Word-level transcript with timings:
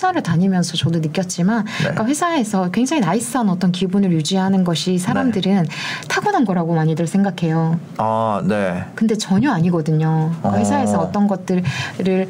회사를 0.00 0.22
다니면서 0.22 0.76
저도 0.76 1.00
느꼈지만 1.00 1.64
네. 1.64 1.72
그러니까 1.78 2.06
회사에서 2.06 2.70
굉장히 2.70 3.00
나이스한 3.00 3.48
어떤 3.50 3.70
기분을 3.72 4.12
유지하는 4.12 4.64
것이 4.64 4.98
사람들은 4.98 5.62
네. 5.64 5.68
타고난 6.08 6.44
거라고 6.46 6.74
많이들 6.74 7.06
생각해요. 7.06 7.78
아, 7.98 8.40
네. 8.46 8.84
근데 8.94 9.16
전혀 9.18 9.52
아니거든요. 9.52 10.30
그러니까 10.38 10.48
아. 10.48 10.54
회사에서 10.58 10.98
어떤 11.00 11.26
것들을 11.28 11.62
네네. 11.98 12.28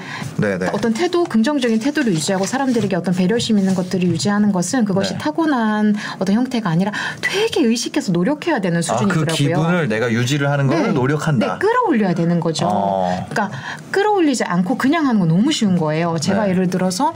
네. 0.59 0.69
어떤 0.73 0.92
태도, 0.95 1.23
긍정적인 1.25 1.78
태도를 1.78 2.12
유지하고 2.12 2.47
사람들에게 2.47 2.97
어떤 2.97 3.14
배려심 3.14 3.59
있는 3.59 3.75
것들을 3.75 4.05
유지하는 4.09 4.50
것은 4.50 4.84
그것이 4.84 5.12
네. 5.14 5.19
타고난 5.19 5.95
어떤 6.19 6.34
형태가 6.34 6.69
아니라 6.70 6.91
되게 7.20 7.62
의식해서 7.64 8.11
노력해야 8.12 8.61
되는 8.61 8.83
수준이더라고요. 8.83 9.23
아, 9.25 9.27
그 9.27 9.33
기분을 9.34 9.89
내가 9.89 10.11
유지를 10.12 10.50
하는 10.50 10.66
걸 10.66 10.83
네. 10.83 10.89
노력한다. 10.92 11.47
네, 11.47 11.59
끌어올려야 11.59 12.14
되는 12.14 12.41
거죠. 12.41 12.69
어. 12.69 13.27
그러니까 13.28 13.56
끌어올리지 13.92 14.45
않고 14.45 14.77
그냥 14.77 15.06
하는 15.06 15.20
건 15.20 15.28
너무 15.28 15.52
쉬운 15.52 15.77
거예요. 15.78 16.16
제가 16.20 16.45
네. 16.45 16.50
예를 16.50 16.69
들어서 16.69 17.14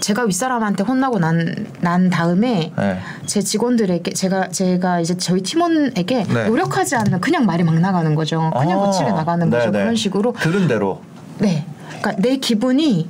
제가 0.00 0.24
윗사람한테 0.24 0.84
혼나고 0.84 1.18
난, 1.18 1.66
난 1.80 2.10
다음에 2.10 2.72
네. 2.76 2.98
제 3.26 3.40
직원들에게 3.40 4.12
제가 4.12 4.48
제가 4.48 5.00
이제 5.00 5.16
저희 5.16 5.42
팀원에게 5.42 6.24
네. 6.24 6.46
노력하지 6.48 6.96
않는 6.96 7.20
그냥 7.20 7.46
말이 7.46 7.62
막 7.64 7.78
나가는 7.78 8.14
거죠. 8.14 8.50
그냥 8.58 8.80
아~ 8.80 8.84
거칠게 8.86 9.12
나가는 9.12 9.48
네네. 9.48 9.64
거죠. 9.64 9.70
네, 9.72 9.78
네. 9.78 9.84
그런 9.84 9.96
식으로 9.96 10.32
들은 10.38 10.68
대로. 10.68 11.00
네, 11.38 11.66
그러니까 11.88 12.14
내 12.18 12.36
기분이 12.36 13.08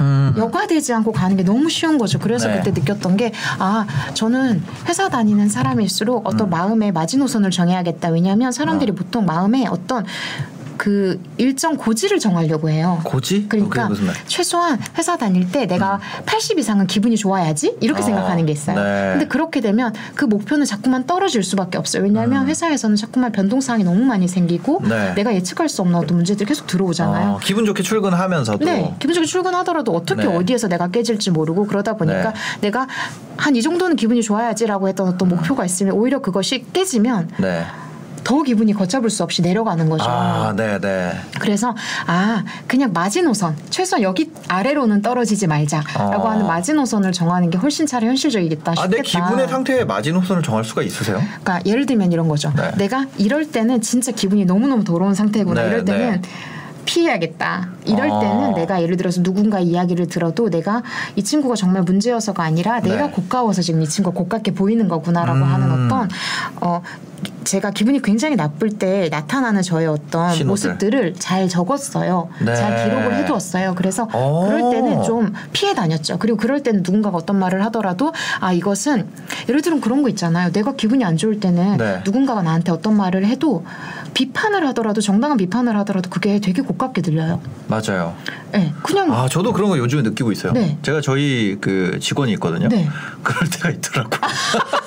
음. 0.00 0.34
여과되지 0.36 0.92
않고 0.94 1.12
가는 1.12 1.36
게 1.36 1.42
너무 1.44 1.68
쉬운 1.70 1.96
거죠. 1.96 2.18
그래서 2.18 2.48
네. 2.48 2.56
그때 2.56 2.72
느꼈던 2.72 3.16
게, 3.16 3.32
아, 3.58 3.86
저는 4.14 4.62
회사 4.88 5.08
다니는 5.08 5.48
사람일수록 5.48 6.26
어떤 6.26 6.48
음. 6.48 6.50
마음의 6.50 6.90
마지노선을 6.92 7.50
정해야겠다. 7.52 8.08
왜냐하면 8.10 8.50
사람들이 8.52 8.90
어. 8.90 8.94
보통 8.96 9.26
마음에 9.26 9.64
어떤 9.68 10.04
그 10.76 11.20
일정 11.36 11.76
고지를 11.76 12.18
정하려고 12.18 12.68
해요. 12.70 13.00
고지? 13.04 13.46
그러니까 13.48 13.88
최소한 14.26 14.78
회사 14.98 15.16
다닐 15.16 15.50
때 15.50 15.66
내가 15.66 15.96
음. 15.96 16.00
80 16.26 16.58
이상은 16.58 16.86
기분이 16.86 17.16
좋아야지 17.16 17.76
이렇게 17.80 18.00
아, 18.02 18.06
생각하는 18.06 18.46
게 18.46 18.52
있어요. 18.52 18.76
네. 18.76 19.10
근데 19.12 19.26
그렇게 19.28 19.60
되면 19.60 19.92
그 20.14 20.24
목표는 20.24 20.66
자꾸만 20.66 21.06
떨어질 21.06 21.42
수밖에 21.42 21.78
없어요. 21.78 22.02
왜냐하면 22.02 22.42
음. 22.44 22.48
회사에서는 22.48 22.96
자꾸만 22.96 23.32
변동사항이 23.32 23.84
너무 23.84 24.02
많이 24.04 24.28
생기고 24.28 24.82
네. 24.88 25.14
내가 25.14 25.34
예측할 25.34 25.68
수 25.68 25.82
없는 25.82 25.96
어떤 25.98 26.16
문제들이 26.16 26.46
계속 26.46 26.66
들어오잖아요. 26.66 27.32
어, 27.32 27.38
기분 27.42 27.64
좋게 27.64 27.82
출근하면서도 27.82 28.64
네, 28.64 28.94
기분 28.98 29.14
좋게 29.14 29.26
출근하더라도 29.26 29.92
어떻게 29.94 30.24
네. 30.24 30.36
어디에서 30.36 30.68
내가 30.68 30.88
깨질지 30.90 31.30
모르고 31.30 31.66
그러다 31.66 31.96
보니까 31.96 32.30
네. 32.32 32.60
내가 32.62 32.86
한 33.36 33.56
이 33.56 33.62
정도는 33.62 33.96
기분이 33.96 34.22
좋아야지라고 34.22 34.86
했던 34.86 35.08
어떤 35.08 35.30
목표가 35.30 35.64
있으면 35.64 35.94
오히려 35.94 36.20
그것이 36.20 36.66
깨지면 36.74 37.30
네. 37.38 37.62
더 38.26 38.42
기분이 38.42 38.72
걷잡을 38.74 39.08
수 39.08 39.22
없이 39.22 39.40
내려가는 39.40 39.88
거죠. 39.88 40.04
아, 40.08 40.52
네, 40.56 40.80
네. 40.80 41.12
그래서 41.38 41.76
아, 42.08 42.42
그냥 42.66 42.90
마지노선 42.92 43.56
최소 43.70 43.94
한 43.96 44.02
여기 44.02 44.32
아래로는 44.48 45.00
떨어지지 45.00 45.46
말자라고 45.46 46.26
아. 46.28 46.32
하는 46.32 46.44
마지노선을 46.48 47.12
정하는 47.12 47.50
게 47.50 47.56
훨씬 47.58 47.86
차라리 47.86 48.08
현실적이겠다 48.08 48.72
아, 48.72 48.74
싶겠다. 48.74 48.86
아, 48.90 48.90
내 48.90 49.00
기분의 49.00 49.48
상태에 49.48 49.84
마지노선을 49.84 50.42
정할 50.42 50.64
수가 50.64 50.82
있으세요? 50.82 51.18
그러니까 51.40 51.60
예를 51.66 51.86
들면 51.86 52.10
이런 52.10 52.26
거죠. 52.26 52.52
네. 52.56 52.72
내가 52.76 53.06
이럴 53.16 53.48
때는 53.48 53.80
진짜 53.80 54.10
기분이 54.10 54.44
너무너무 54.44 54.82
더러운 54.82 55.14
상태구나. 55.14 55.62
네, 55.62 55.68
이럴 55.68 55.84
네. 55.84 55.92
때는 55.92 56.22
네. 56.22 56.28
피해야겠다. 56.84 57.68
이럴 57.84 58.10
아. 58.10 58.18
때는 58.18 58.54
내가 58.54 58.82
예를 58.82 58.96
들어서 58.96 59.22
누군가 59.22 59.60
이야기를 59.60 60.08
들어도 60.08 60.50
내가 60.50 60.82
이 61.14 61.22
친구가 61.22 61.54
정말 61.54 61.82
문제여서가 61.84 62.42
아니라 62.42 62.80
내가 62.80 63.06
네. 63.06 63.10
고가워서 63.12 63.62
지금 63.62 63.82
이 63.82 63.88
친구가 63.88 64.16
고깝게 64.18 64.50
보이는 64.54 64.88
거구나라고 64.88 65.38
음. 65.38 65.44
하는 65.44 65.68
어떤 65.70 66.08
어 66.60 66.82
제가 67.46 67.70
기분이 67.70 68.02
굉장히 68.02 68.36
나쁠 68.36 68.70
때 68.70 69.08
나타나는 69.10 69.62
저의 69.62 69.86
어떤 69.86 70.30
신호들. 70.32 70.46
모습들을 70.46 71.14
잘 71.18 71.48
적었어요. 71.48 72.28
네. 72.44 72.54
잘 72.54 72.84
기록을 72.84 73.14
해두었어요. 73.16 73.74
그래서 73.76 74.06
그럴 74.08 74.70
때는 74.72 75.02
좀 75.04 75.32
피해 75.52 75.72
다녔죠. 75.74 76.18
그리고 76.18 76.36
그럴 76.36 76.62
때는 76.62 76.82
누군가가 76.82 77.16
어떤 77.16 77.38
말을 77.38 77.64
하더라도 77.66 78.12
아 78.40 78.52
이것은 78.52 79.08
예를 79.48 79.62
들면 79.62 79.80
그런 79.80 80.02
거 80.02 80.08
있잖아요. 80.10 80.50
내가 80.52 80.74
기분이 80.74 81.04
안 81.04 81.16
좋을 81.16 81.38
때는 81.40 81.76
네. 81.78 82.02
누군가가 82.04 82.42
나한테 82.42 82.72
어떤 82.72 82.96
말을 82.96 83.24
해도 83.26 83.64
비판을 84.14 84.66
하더라도 84.68 85.00
정당한 85.00 85.36
비판을 85.38 85.76
하더라도 85.78 86.10
그게 86.10 86.40
되게 86.40 86.62
고깝게 86.62 87.00
들려요. 87.02 87.40
맞아요. 87.68 88.14
네, 88.52 88.72
그냥 88.82 89.12
아 89.12 89.28
저도 89.28 89.52
그런 89.52 89.68
거 89.68 89.78
요즘에 89.78 90.02
느끼고 90.02 90.32
있어요. 90.32 90.52
네. 90.52 90.76
제가 90.82 91.00
저희 91.00 91.58
그 91.60 91.98
직원이 92.00 92.32
있거든요. 92.32 92.68
네. 92.68 92.88
그럴 93.22 93.48
때가 93.48 93.70
있더라고. 93.70 94.16
요 94.16 94.20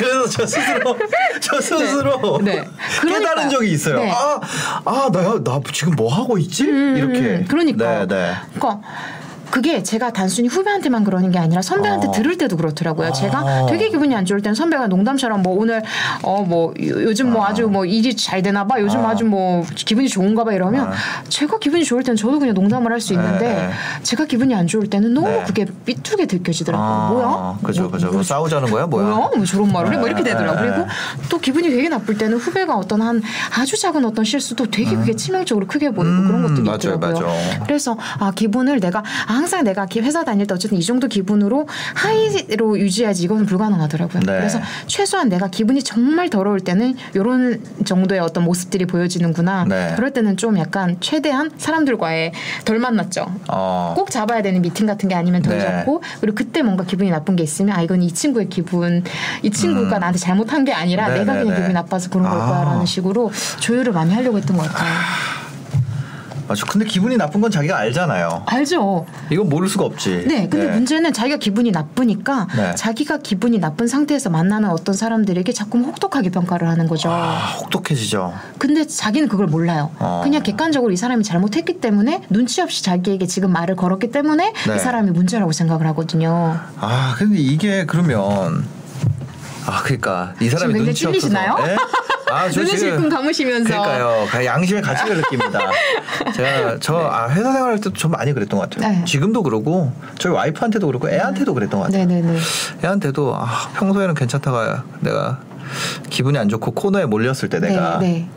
그래서 0.00 0.28
저 0.30 0.46
스스로 0.46 0.96
저 1.40 1.56
네. 1.56 1.60
스스로 1.62 2.38
네. 2.42 2.54
네. 2.56 2.68
그러니까 3.02 3.18
깨달은 3.30 3.50
적이 3.50 3.70
있어요. 3.72 3.96
네. 3.96 4.10
아아 4.10 5.10
나야 5.12 5.44
나 5.44 5.60
지금 5.72 5.94
뭐 5.94 6.12
하고 6.12 6.38
있지? 6.38 6.64
음, 6.64 6.96
이렇게. 6.96 7.44
그러니까. 7.44 8.06
네, 8.06 8.06
네. 8.06 8.34
그러니까 8.54 8.80
그게 9.50 9.82
제가 9.82 10.12
단순히 10.12 10.48
후배한테만 10.48 11.04
그러는 11.04 11.30
게 11.30 11.38
아니라 11.38 11.60
선배한테 11.60 12.08
어. 12.08 12.12
들을 12.12 12.38
때도 12.38 12.56
그렇더라고요. 12.56 13.08
아. 13.08 13.12
제가 13.12 13.66
되게 13.68 13.88
기분이 13.88 14.14
안 14.14 14.24
좋을 14.24 14.40
땐 14.40 14.54
선배가 14.54 14.86
농담처럼 14.88 15.42
뭐 15.42 15.58
오늘 15.58 15.82
어 16.22 16.40
뭐 16.40 16.72
요즘 16.78 17.32
뭐 17.32 17.44
아. 17.44 17.48
아주 17.50 17.68
뭐 17.68 17.84
일이 17.84 18.16
잘 18.16 18.40
되나 18.42 18.66
봐. 18.66 18.80
요즘 18.80 19.04
아. 19.04 19.14
주뭐 19.14 19.64
기분이 19.74 20.08
좋은가 20.08 20.44
봐 20.44 20.52
이러면 20.52 20.88
아. 20.88 20.92
제가 21.28 21.58
기분이 21.58 21.84
좋을 21.84 22.02
땐 22.02 22.16
저도 22.16 22.38
그냥 22.38 22.54
농담을 22.54 22.90
할수 22.92 23.08
네, 23.08 23.14
있는데 23.22 23.48
네. 23.48 23.70
제가 24.02 24.24
기분이 24.26 24.54
안 24.54 24.66
좋을 24.66 24.88
때는 24.88 25.12
너무 25.14 25.28
네. 25.28 25.44
그게 25.46 25.66
삐뚤게 25.84 26.26
느껴지더라고요. 26.30 26.84
아. 26.86 27.10
뭐야? 27.12 27.58
그죠 27.62 27.82
뭐, 27.82 27.90
그죠. 27.90 28.10
뭐, 28.12 28.22
싸우자는 28.22 28.70
거야 28.70 28.86
뭐야? 28.86 29.04
뭐야? 29.04 29.30
뭐 29.36 29.44
저런 29.44 29.70
말을 29.72 29.90
네. 29.90 29.96
뭐 29.98 30.06
이렇게 30.06 30.22
네, 30.22 30.30
되더라고. 30.30 30.58
요 30.60 30.64
네, 30.64 30.70
그리고 30.70 30.88
또 31.28 31.38
기분이 31.38 31.68
되게 31.70 31.88
나쁠 31.88 32.16
때는 32.16 32.38
후배가 32.38 32.74
어떤 32.76 33.02
한 33.02 33.22
아주 33.60 33.78
작은 33.78 34.04
어떤 34.06 34.24
실수도 34.24 34.66
되게 34.66 34.92
음. 34.92 35.00
그게 35.00 35.14
치명적으로 35.14 35.66
크게 35.66 35.90
보이고 35.90 36.10
음. 36.10 36.26
그런 36.26 36.42
것도 36.42 36.62
있더라고요. 36.76 36.98
맞아요, 36.98 37.20
맞아요. 37.26 37.40
그래서 37.64 37.96
아 38.18 38.30
기분을 38.30 38.80
내가 38.80 39.02
아 39.26 39.39
항상 39.40 39.64
내가 39.64 39.86
회사 39.96 40.22
다닐 40.22 40.46
때 40.46 40.54
어쨌든 40.54 40.76
이 40.78 40.82
정도 40.84 41.08
기분으로 41.08 41.66
하이로 41.94 42.78
유지해야지이거는 42.78 43.46
불가능하더라고요. 43.46 44.20
네. 44.20 44.32
그래서 44.36 44.60
최소한 44.86 45.30
내가 45.30 45.48
기분이 45.48 45.82
정말 45.82 46.28
더러울 46.28 46.60
때는 46.60 46.94
이런 47.14 47.62
정도의 47.86 48.20
어떤 48.20 48.44
모습들이 48.44 48.84
보여지는구나. 48.84 49.64
네. 49.66 49.92
그럴 49.96 50.10
때는 50.12 50.36
좀 50.36 50.58
약간 50.58 50.98
최대한 51.00 51.50
사람들과의 51.56 52.32
덜 52.66 52.78
만났죠. 52.78 53.34
어. 53.50 53.94
꼭 53.96 54.10
잡아야 54.10 54.42
되는 54.42 54.60
미팅 54.60 54.86
같은 54.86 55.08
게 55.08 55.14
아니면 55.14 55.40
덜 55.40 55.56
네. 55.56 55.64
잡고 55.64 56.02
그리고 56.20 56.34
그때 56.34 56.60
뭔가 56.62 56.84
기분이 56.84 57.08
나쁜 57.10 57.34
게 57.36 57.42
있으면 57.42 57.74
아 57.76 57.80
이건 57.80 58.02
이 58.02 58.12
친구의 58.12 58.50
기분 58.50 59.02
이 59.42 59.50
친구가 59.50 59.96
음. 59.96 60.00
나한테 60.00 60.18
잘못한 60.18 60.64
게 60.64 60.72
아니라 60.74 61.08
네, 61.08 61.20
내가 61.20 61.32
네, 61.34 61.38
그냥 61.40 61.48
네. 61.48 61.56
기분이 61.56 61.72
나빠서 61.74 62.10
그런 62.10 62.28
걸 62.28 62.38
거야라는 62.38 62.82
아. 62.82 62.84
식으로 62.84 63.30
조율을 63.60 63.92
많이 63.94 64.12
하려고 64.12 64.36
했던 64.36 64.58
것 64.58 64.70
같아요. 64.70 64.86
아. 64.90 65.39
맞죠. 66.50 66.66
근데 66.66 66.84
기분이 66.84 67.16
나쁜 67.16 67.40
건 67.40 67.52
자기가 67.52 67.78
알잖아요. 67.78 68.42
알죠. 68.46 69.06
이건 69.30 69.48
모를 69.48 69.68
수가 69.68 69.84
없지. 69.84 70.24
네. 70.26 70.48
근데 70.48 70.66
네. 70.66 70.72
문제는 70.72 71.12
자기가 71.12 71.36
기분이 71.38 71.70
나쁘니까 71.70 72.48
네. 72.56 72.74
자기가 72.74 73.18
기분이 73.18 73.58
나쁜 73.60 73.86
상태에서 73.86 74.30
만나는 74.30 74.68
어떤 74.68 74.96
사람들에게 74.96 75.52
자꾸 75.52 75.78
혹독하게 75.78 76.30
평가를 76.30 76.68
하는 76.68 76.88
거죠. 76.88 77.08
아, 77.10 77.36
혹독해지죠. 77.60 78.34
근데 78.58 78.84
자기는 78.84 79.28
그걸 79.28 79.46
몰라요. 79.46 79.92
어. 80.00 80.22
그냥 80.24 80.42
객관적으로 80.42 80.92
이 80.92 80.96
사람이 80.96 81.22
잘못했기 81.22 81.74
때문에 81.80 82.22
눈치 82.30 82.60
없이 82.62 82.82
자기에게 82.82 83.26
지금 83.28 83.52
말을 83.52 83.76
걸었기 83.76 84.10
때문에 84.10 84.52
네. 84.52 84.74
이 84.74 84.78
사람이 84.80 85.12
문제라고 85.12 85.52
생각을 85.52 85.86
하거든요. 85.88 86.58
아, 86.80 87.14
근데 87.16 87.38
이게 87.38 87.86
그러면 87.86 88.66
아 89.66 89.82
그러니까 89.82 90.34
이 90.40 90.48
사람이 90.48 90.74
눈치 90.74 90.94
찔리시나요? 90.94 91.56
네? 91.58 91.76
아, 92.32 92.48
저 92.48 92.60
눈을 92.62 92.76
지금 92.78 93.08
감으시면서 93.08 93.68
그러니까요. 93.70 94.28
양심의 94.44 94.82
가치를 94.82 95.16
느낍니다. 95.18 95.58
제가 96.34 96.78
저 96.80 96.98
네. 96.98 97.04
아, 97.04 97.28
회사 97.30 97.52
생활할 97.52 97.76
때도 97.78 97.92
좀 97.94 98.12
많이 98.12 98.32
그랬던 98.32 98.58
것 98.58 98.70
같아요. 98.70 98.92
네. 98.92 99.04
지금도 99.04 99.42
그러고 99.42 99.92
저희 100.18 100.32
와이프한테도 100.32 100.86
그렇고 100.86 101.10
애한테도 101.10 101.52
그랬던 101.52 101.80
것 101.80 101.86
같아요. 101.86 102.04
네네네. 102.06 102.38
애한테도 102.84 103.34
아, 103.34 103.70
평소에는 103.74 104.14
괜찮다가 104.14 104.84
내가 105.00 105.40
기분이 106.08 106.38
안 106.38 106.48
좋고 106.48 106.70
코너에 106.70 107.04
몰렸을 107.06 107.48
때 107.48 107.58
내가 107.58 107.98
네네. 107.98 108.12
네. 108.12 108.28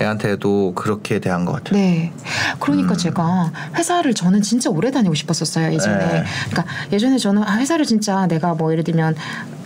애한테도 0.00 0.74
그렇게 0.74 1.18
대한 1.18 1.44
것 1.44 1.52
같아요. 1.52 1.74
네. 1.74 2.12
그러니까 2.60 2.92
음. 2.92 2.96
제가 2.96 3.50
회사를 3.74 4.14
저는 4.14 4.42
진짜 4.42 4.70
오래 4.70 4.90
다니고 4.92 5.14
싶었었어요, 5.14 5.74
예전에. 5.74 5.98
네. 5.98 6.24
그러니까 6.48 6.72
예전에 6.92 7.18
저는 7.18 7.42
아, 7.42 7.56
회사를 7.56 7.84
진짜 7.84 8.26
내가 8.28 8.54
뭐 8.54 8.70
예를 8.72 8.84
들면 8.84 9.14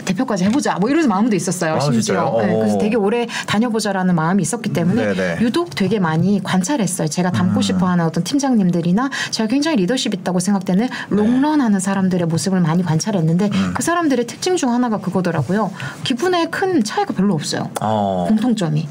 대표까지 0.04 0.44
해보자 0.44 0.76
뭐 0.80 0.90
이런 0.90 1.06
마음도 1.08 1.36
있었어요. 1.36 1.74
아, 1.74 1.80
심지어 1.80 2.36
네, 2.40 2.48
어. 2.54 2.58
그래서 2.58 2.78
되게 2.78 2.96
오래 2.96 3.26
다녀보자라는 3.46 4.14
마음이 4.14 4.42
있었기 4.42 4.72
때문에 4.72 5.14
네네. 5.14 5.36
네. 5.36 5.38
유독 5.40 5.74
되게 5.74 5.98
많이 6.00 6.40
관찰했어요. 6.42 7.08
제가 7.08 7.30
닮고 7.32 7.60
음. 7.60 7.62
싶어하는 7.62 8.04
어떤 8.04 8.24
팀장님들이나 8.24 9.10
제가 9.30 9.46
굉장히 9.48 9.76
리더십 9.78 10.14
있다고 10.14 10.40
생각되는 10.40 10.86
네. 10.88 10.92
롱런하는 11.16 11.80
사람들의 11.80 12.26
모습을 12.28 12.60
많이 12.60 12.82
관찰했는데 12.82 13.50
음. 13.52 13.74
그 13.74 13.82
사람들의 13.82 14.26
특징 14.26 14.56
중 14.56 14.72
하나가 14.72 14.98
그거더라고요. 14.98 15.70
기분에 16.04 16.46
큰 16.46 16.84
차이가 16.84 17.12
별로 17.14 17.34
없어요. 17.34 17.70
어. 17.80 18.26
공통점이. 18.28 18.88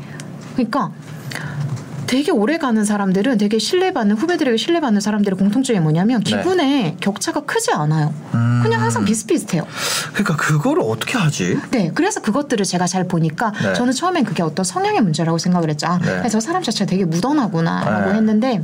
그러니까 0.56 0.92
되게 2.08 2.30
오래 2.30 2.58
가는 2.58 2.84
사람들은 2.84 3.38
되게 3.38 3.58
신뢰받는 3.58 4.18
후배들에게 4.18 4.58
신뢰받는 4.58 5.00
사람들의 5.00 5.38
공통점이 5.40 5.80
뭐냐면 5.80 6.20
기분에 6.22 6.64
네. 6.66 6.98
격차가 7.00 7.42
크지 7.42 7.72
않아요. 7.74 8.14
음. 8.34 8.60
그냥 8.62 8.81
항상 8.82 9.04
음. 9.04 9.06
비슷비슷해요. 9.06 9.66
그러니까 10.14 10.36
그거를 10.36 10.84
어떻게 10.86 11.18
하지? 11.18 11.60
네, 11.72 11.92
그래서 11.94 12.22
그것들을 12.22 12.66
제가 12.66 12.88
잘 12.88 13.08
보니까 13.08 13.52
네. 13.64 13.74
저는 13.74 13.94
처음엔 13.94 14.24
그게 14.26 14.44
어떤 14.44 14.64
성향의 14.66 15.02
문제라고 15.02 15.38
생각을 15.38 15.70
했죠. 15.70 15.88
아, 15.88 16.00
네. 16.00 16.28
저 16.30 16.40
사람 16.40 16.64
자체가 16.64 16.90
되게 16.90 17.06
묻어나구나라고 17.06 18.10
네. 18.12 18.18
했는데 18.18 18.62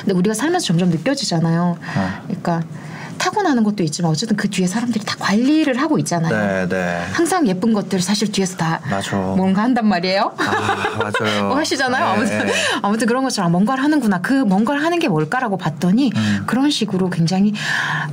근데 0.00 0.12
우리가 0.14 0.34
살면서 0.34 0.66
점점 0.66 0.90
느껴지잖아요. 0.90 1.78
네. 1.80 2.10
그러니까 2.26 2.62
타고나는 3.20 3.62
것도 3.64 3.82
있지만 3.84 4.10
어쨌든 4.10 4.36
그 4.36 4.48
뒤에 4.48 4.66
사람들이 4.66 5.04
다 5.04 5.14
관리를 5.18 5.76
하고 5.80 5.98
있잖아요. 5.98 6.66
네, 6.66 6.68
네. 6.68 7.04
항상 7.12 7.46
예쁜 7.48 7.74
것들 7.74 8.00
사실 8.00 8.32
뒤에서 8.32 8.56
다 8.56 8.80
맞아. 8.90 9.14
뭔가 9.16 9.62
한단 9.62 9.86
말이에요. 9.86 10.32
아, 10.38 10.42
맞아요. 11.12 11.48
뭐 11.48 11.56
하시잖아요. 11.58 12.02
네. 12.02 12.10
아무튼 12.38 12.50
아무튼 12.80 13.06
그런 13.06 13.22
것처럼 13.22 13.52
뭔가를 13.52 13.84
하는구나. 13.84 14.22
그 14.22 14.32
뭔가를 14.32 14.82
하는 14.82 14.98
게 14.98 15.08
뭘까라고 15.08 15.58
봤더니 15.58 16.12
음. 16.16 16.44
그런 16.46 16.70
식으로 16.70 17.10
굉장히 17.10 17.52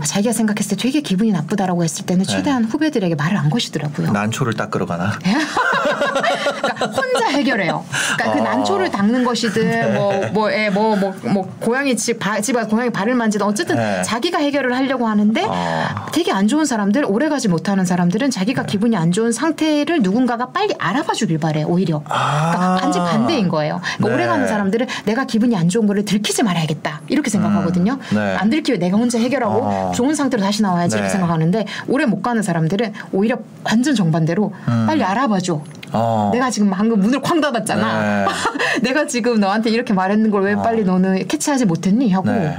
자기가 0.04 0.34
생각했을 0.34 0.76
때 0.76 0.84
되게 0.88 1.00
기분이 1.00 1.32
나쁘다라고 1.32 1.86
했을 1.86 2.06
때는 2.06 2.26
네. 2.26 2.32
최대한 2.34 2.66
후배들에게 2.66 3.16
말을 3.16 3.38
안 3.38 3.50
거시더라고요. 3.50 4.12
난초를 4.12 4.56
닦으러 4.56 4.86
가나? 4.86 5.14
그러니까 5.20 6.86
혼자 6.88 7.28
해결해요. 7.30 7.86
그러니까 7.88 8.24
그 8.26 8.30
어. 8.30 8.34
그 8.34 8.40
난초를 8.40 8.92
닦는 8.92 9.24
것이든 9.24 9.94
뭐뭐뭐뭐 9.94 10.20
네. 10.24 10.28
뭐, 10.32 10.52
예, 10.52 10.70
뭐, 10.70 10.96
뭐, 10.98 11.16
뭐, 11.32 11.56
고양이 11.62 11.96
집 11.96 12.18
집에 12.42 12.62
고양이 12.66 12.90
발을 12.90 13.16
만지든 13.16 13.46
어쨌든 13.46 14.02
자기가 14.04 14.40
해결을 14.40 14.76
하려고 14.76 14.97
하려고 14.98 15.08
하는데 15.08 15.46
아. 15.50 16.08
되게 16.12 16.32
안 16.32 16.48
좋은 16.48 16.66
사람들 16.66 17.06
오래 17.08 17.30
가지 17.30 17.48
못하는 17.48 17.86
사람들은 17.86 18.32
자기가 18.32 18.62
네. 18.64 18.68
기분이 18.68 18.98
안 18.98 19.12
좋은 19.12 19.32
상태를 19.32 20.02
누군가가 20.02 20.48
빨리 20.52 20.74
알아봐 20.78 21.14
주길 21.14 21.38
바래 21.38 21.64
오히려 21.64 22.00
그러니까 22.04 22.16
아. 22.20 22.58
그러니까 22.58 22.82
반지 22.82 23.00
반대인 23.00 23.48
거예요. 23.48 23.80
그러니까 23.98 24.08
네. 24.08 24.14
오래 24.16 24.28
가는 24.28 24.48
사람들은 24.48 24.88
내가 25.06 25.26
기분이 25.26 25.56
안 25.56 25.70
좋은 25.70 25.86
거를 25.88 26.06
들키지 26.06 26.44
말아야겠다 26.44 27.02
이렇게 27.08 27.30
생각하거든요. 27.30 27.94
음. 27.94 28.16
네. 28.16 28.36
안 28.36 28.50
들키면 28.50 28.80
내가 28.80 28.98
혼자 28.98 29.20
해결하고 29.20 29.68
아. 29.70 29.92
좋은 29.92 30.16
상태로 30.16 30.42
다시 30.44 30.62
나와야지 30.64 30.96
이렇게 30.96 31.08
네. 31.08 31.12
생각하는데 31.12 31.66
오래 31.88 32.06
못 32.06 32.22
가는 32.22 32.42
사람들은 32.42 32.94
오히려 33.12 33.38
완전 33.64 33.94
정반대로 33.94 34.54
음. 34.68 34.86
빨리 34.88 35.04
알아봐 35.04 35.40
줘. 35.40 35.62
어. 35.94 36.32
내가 36.34 36.50
지금 36.50 36.70
방금 36.72 37.00
문을 37.00 37.22
쾅 37.22 37.40
닫았잖아. 37.40 38.24
네. 38.24 38.82
내가 38.84 39.08
지금 39.08 39.40
너한테 39.40 39.70
이렇게 39.70 39.94
말했는 39.94 40.32
걸왜 40.32 40.56
어. 40.56 40.62
빨리 40.62 40.84
너는 40.84 41.28
캐치하지 41.28 41.66
못했니 41.66 42.10
하고 42.12 42.30
네. 42.32 42.58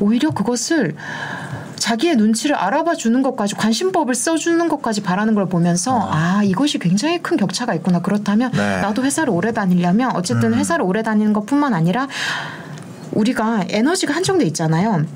오히려 0.00 0.30
그것을 0.30 0.94
자기의 1.88 2.16
눈치를 2.16 2.54
알아봐 2.54 2.96
주는 2.96 3.22
것까지 3.22 3.54
관심법을 3.54 4.14
써주는 4.14 4.68
것까지 4.68 5.00
바라는 5.02 5.34
걸 5.34 5.46
보면서 5.48 5.98
아, 5.98 6.38
아 6.38 6.42
이것이 6.42 6.78
굉장히 6.78 7.22
큰 7.22 7.36
격차가 7.38 7.74
있구나. 7.76 8.02
그렇다면 8.02 8.50
네. 8.50 8.80
나도 8.82 9.04
회사를 9.04 9.30
오래 9.30 9.52
다니려면 9.52 10.14
어쨌든 10.14 10.52
음. 10.52 10.58
회사를 10.58 10.84
오래 10.84 11.02
다니는 11.02 11.32
것뿐만 11.32 11.72
아니라 11.72 12.06
우리가 13.12 13.64
에너지가 13.70 14.12
한정돼 14.14 14.44
있잖아요. 14.48 15.06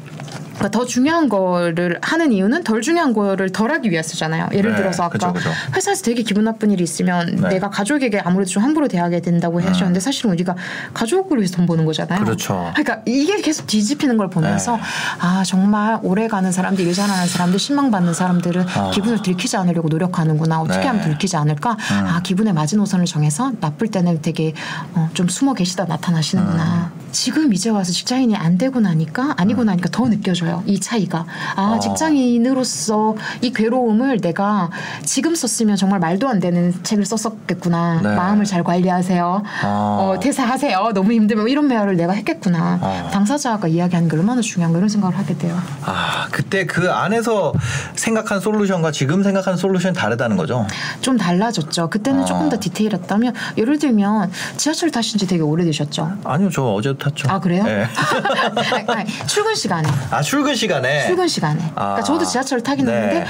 그러니까 0.57 0.69
더 0.71 0.85
중요한 0.85 1.29
거를 1.29 1.99
하는 2.03 2.33
이유는 2.33 2.65
덜 2.65 2.83
중요한 2.83 3.13
거를 3.13 3.51
덜하기 3.51 3.91
위해서잖아요. 3.91 4.49
예를 4.53 4.73
네, 4.73 4.77
들어서 4.79 5.05
아까 5.05 5.13
그쵸, 5.13 5.33
그쵸. 5.33 5.51
회사에서 5.75 6.03
되게 6.03 6.23
기분 6.23 6.45
나쁜 6.45 6.71
일이 6.71 6.83
있으면 6.85 7.37
네. 7.37 7.49
내가 7.51 7.71
가족에게 7.71 8.21
아무래도 8.25 8.51
좀 8.51 8.63
함부로 8.63 8.89
대하게 8.89 9.21
된다고 9.21 9.57
음. 9.57 9.61
네. 9.63 9.69
하셨는데 9.69 10.01
사실은 10.01 10.31
우리가 10.33 10.55
가족을 10.95 11.39
위해서 11.39 11.57
돈 11.57 11.67
버는 11.67 11.85
거잖아요. 11.87 12.21
그렇죠. 12.25 12.71
그러니까 12.77 13.03
이게 13.07 13.41
계속 13.41 13.67
뒤집히는 13.67 14.17
걸 14.17 14.29
보면서 14.29 14.77
네. 14.77 14.83
아 15.21 15.43
정말 15.45 15.99
오래 16.03 16.29
가는 16.29 16.51
사람들, 16.53 16.87
일 16.87 16.93
잘하는 16.93 17.27
사람들, 17.27 17.59
실망받는 17.59 18.15
사람들은 18.15 18.67
아. 18.77 18.91
기분을 18.91 19.23
들키지 19.23 19.57
않으려고 19.57 19.89
노력하는구나. 19.89 20.61
어떻게 20.61 20.81
네. 20.81 20.87
하면 20.87 21.03
들키지 21.03 21.37
않을까? 21.37 21.73
음. 21.73 22.07
아 22.07 22.21
기분의 22.23 22.53
마지노선을 22.53 23.07
정해서 23.07 23.53
나쁠 23.61 23.89
때는 23.89 24.21
되게 24.23 24.53
어, 24.95 25.09
좀 25.15 25.29
숨어 25.29 25.55
계시다 25.55 25.85
나타나시는구나. 25.87 26.93
음. 26.95 27.03
지금 27.13 27.53
이제 27.53 27.69
와서 27.69 27.93
직장인이 27.93 28.37
안 28.37 28.57
되고 28.59 28.81
나니까 28.81 29.35
아니고 29.39 29.63
음. 29.63 29.67
나니까 29.67 29.89
더 29.91 30.09
느껴져. 30.09 30.42
보여줘요. 30.43 30.63
이 30.67 30.81
차이가. 30.81 31.25
아, 31.55 31.73
아, 31.73 31.79
직장인으로서 31.79 33.15
이 33.41 33.53
괴로움을 33.53 34.21
내가 34.21 34.71
지금 35.05 35.35
썼으면 35.35 35.77
정말 35.77 36.01
말도 36.01 36.29
안 36.29 36.41
되는 36.41 36.75
책을 36.83 37.07
썼었겠구나. 37.07 38.01
네. 38.03 38.15
마음을 38.15 38.45
잘 38.45 38.65
관리하세요. 38.65 39.43
아. 39.63 39.67
어, 39.67 40.19
퇴사하세요. 40.21 40.91
너무 40.95 41.13
힘들면 41.13 41.49
이런 41.49 41.69
매화를 41.69 41.97
내가 41.97 42.13
했겠구나. 42.13 42.79
아. 42.83 43.09
당사자가 43.13 43.69
이야기하는 43.69 44.09
게 44.09 44.17
얼마나 44.17 44.41
중요한가 44.41 44.79
이런 44.79 44.89
생각을 44.89 45.17
하게 45.17 45.39
돼요. 45.39 45.57
아, 45.85 46.27
그 46.31 46.42
그때 46.53 46.67
그 46.67 46.93
안에서 46.93 47.55
생각한 47.97 48.39
솔루션과 48.41 48.91
지금 48.93 49.23
생각한 49.23 49.57
솔루션이 49.57 49.95
다르다는 49.97 50.37
거죠. 50.37 50.67
좀 51.01 51.17
달라졌죠. 51.17 51.89
그때는 51.89 52.23
아. 52.23 52.25
조금 52.27 52.51
더 52.51 52.59
아. 52.59 52.61
디테일했다면 52.61 53.33
예를 53.57 53.79
들면 53.79 54.31
지하철 54.59 54.91
타신 54.91 55.19
지 55.19 55.27
되게 55.27 55.41
오래되셨죠? 55.43 56.13
아니요, 56.25 56.51
저 56.53 56.63
어제 56.67 56.95
탔죠. 56.95 57.31
아 57.31 57.41
그래요? 57.41 57.65
네. 57.65 57.87
아니, 58.87 59.01
아니, 59.01 59.11
출근 59.27 59.55
시간에. 59.55 59.89
아 60.11 60.21
출근 60.21 60.55
시간에. 60.55 61.07
출근 61.07 61.27
시간에. 61.27 61.59
아. 61.75 61.95
그러니까 61.97 62.03
저도 62.03 62.25
지하철 62.27 62.59
을 62.59 62.63
타긴 62.63 62.85
네. 62.85 62.93
했는데 62.93 63.27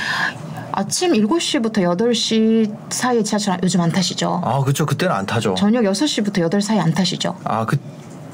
아침 0.73 1.13
7시부터 1.13 1.75
8시 1.97 2.75
사이에 2.89 3.23
지하철 3.23 3.55
아, 3.55 3.59
요즘 3.63 3.81
안 3.83 3.93
타시죠? 3.93 4.41
아, 4.45 4.59
그렇죠. 4.63 4.85
그때는 4.85 5.15
안 5.15 5.27
타죠. 5.27 5.55
저녁 5.55 5.83
6시부터 5.85 6.39
8시 6.51 6.61
사이 6.61 6.81
안 6.81 6.93
타시죠? 6.93 7.37
아, 7.45 7.67
그 7.67 7.77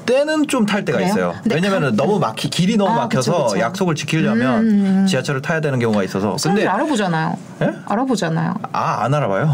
때는 0.09 0.47
좀 0.47 0.65
탈 0.65 0.83
때가 0.85 0.97
그래요? 0.97 1.09
있어요. 1.11 1.35
왜냐면은 1.51 1.91
그 1.91 1.95
너무 1.95 2.19
막히 2.19 2.49
길이 2.49 2.75
너무 2.77 2.91
아, 2.91 3.03
막혀서 3.03 3.31
그쵸, 3.31 3.45
그쵸. 3.47 3.59
약속을 3.59 3.95
지키려면 3.95 4.61
음, 4.69 4.97
음. 5.01 5.05
지하철을 5.07 5.41
타야 5.43 5.61
되는 5.61 5.77
경우가 5.79 6.03
있어서. 6.03 6.35
근데 6.37 6.65
알아보잖아요. 6.67 7.37
예? 7.61 7.69
알아보잖아요. 7.85 8.55
아 8.73 8.89
안 8.99 9.13
알아봐요. 9.13 9.51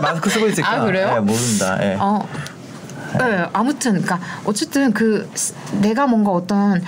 마스크 0.00 0.28
쓰고 0.28 0.48
있으니까. 0.48 0.70
아 0.70 0.80
그래요? 0.84 1.06
예, 1.14 1.20
모른다. 1.20 1.78
예. 1.82 1.96
어. 1.98 2.26
네, 3.18 3.46
아무튼 3.52 3.92
그러니까 4.02 4.20
어쨌든 4.44 4.92
그 4.92 5.30
내가 5.80 6.06
뭔가 6.06 6.30
어떤 6.30 6.82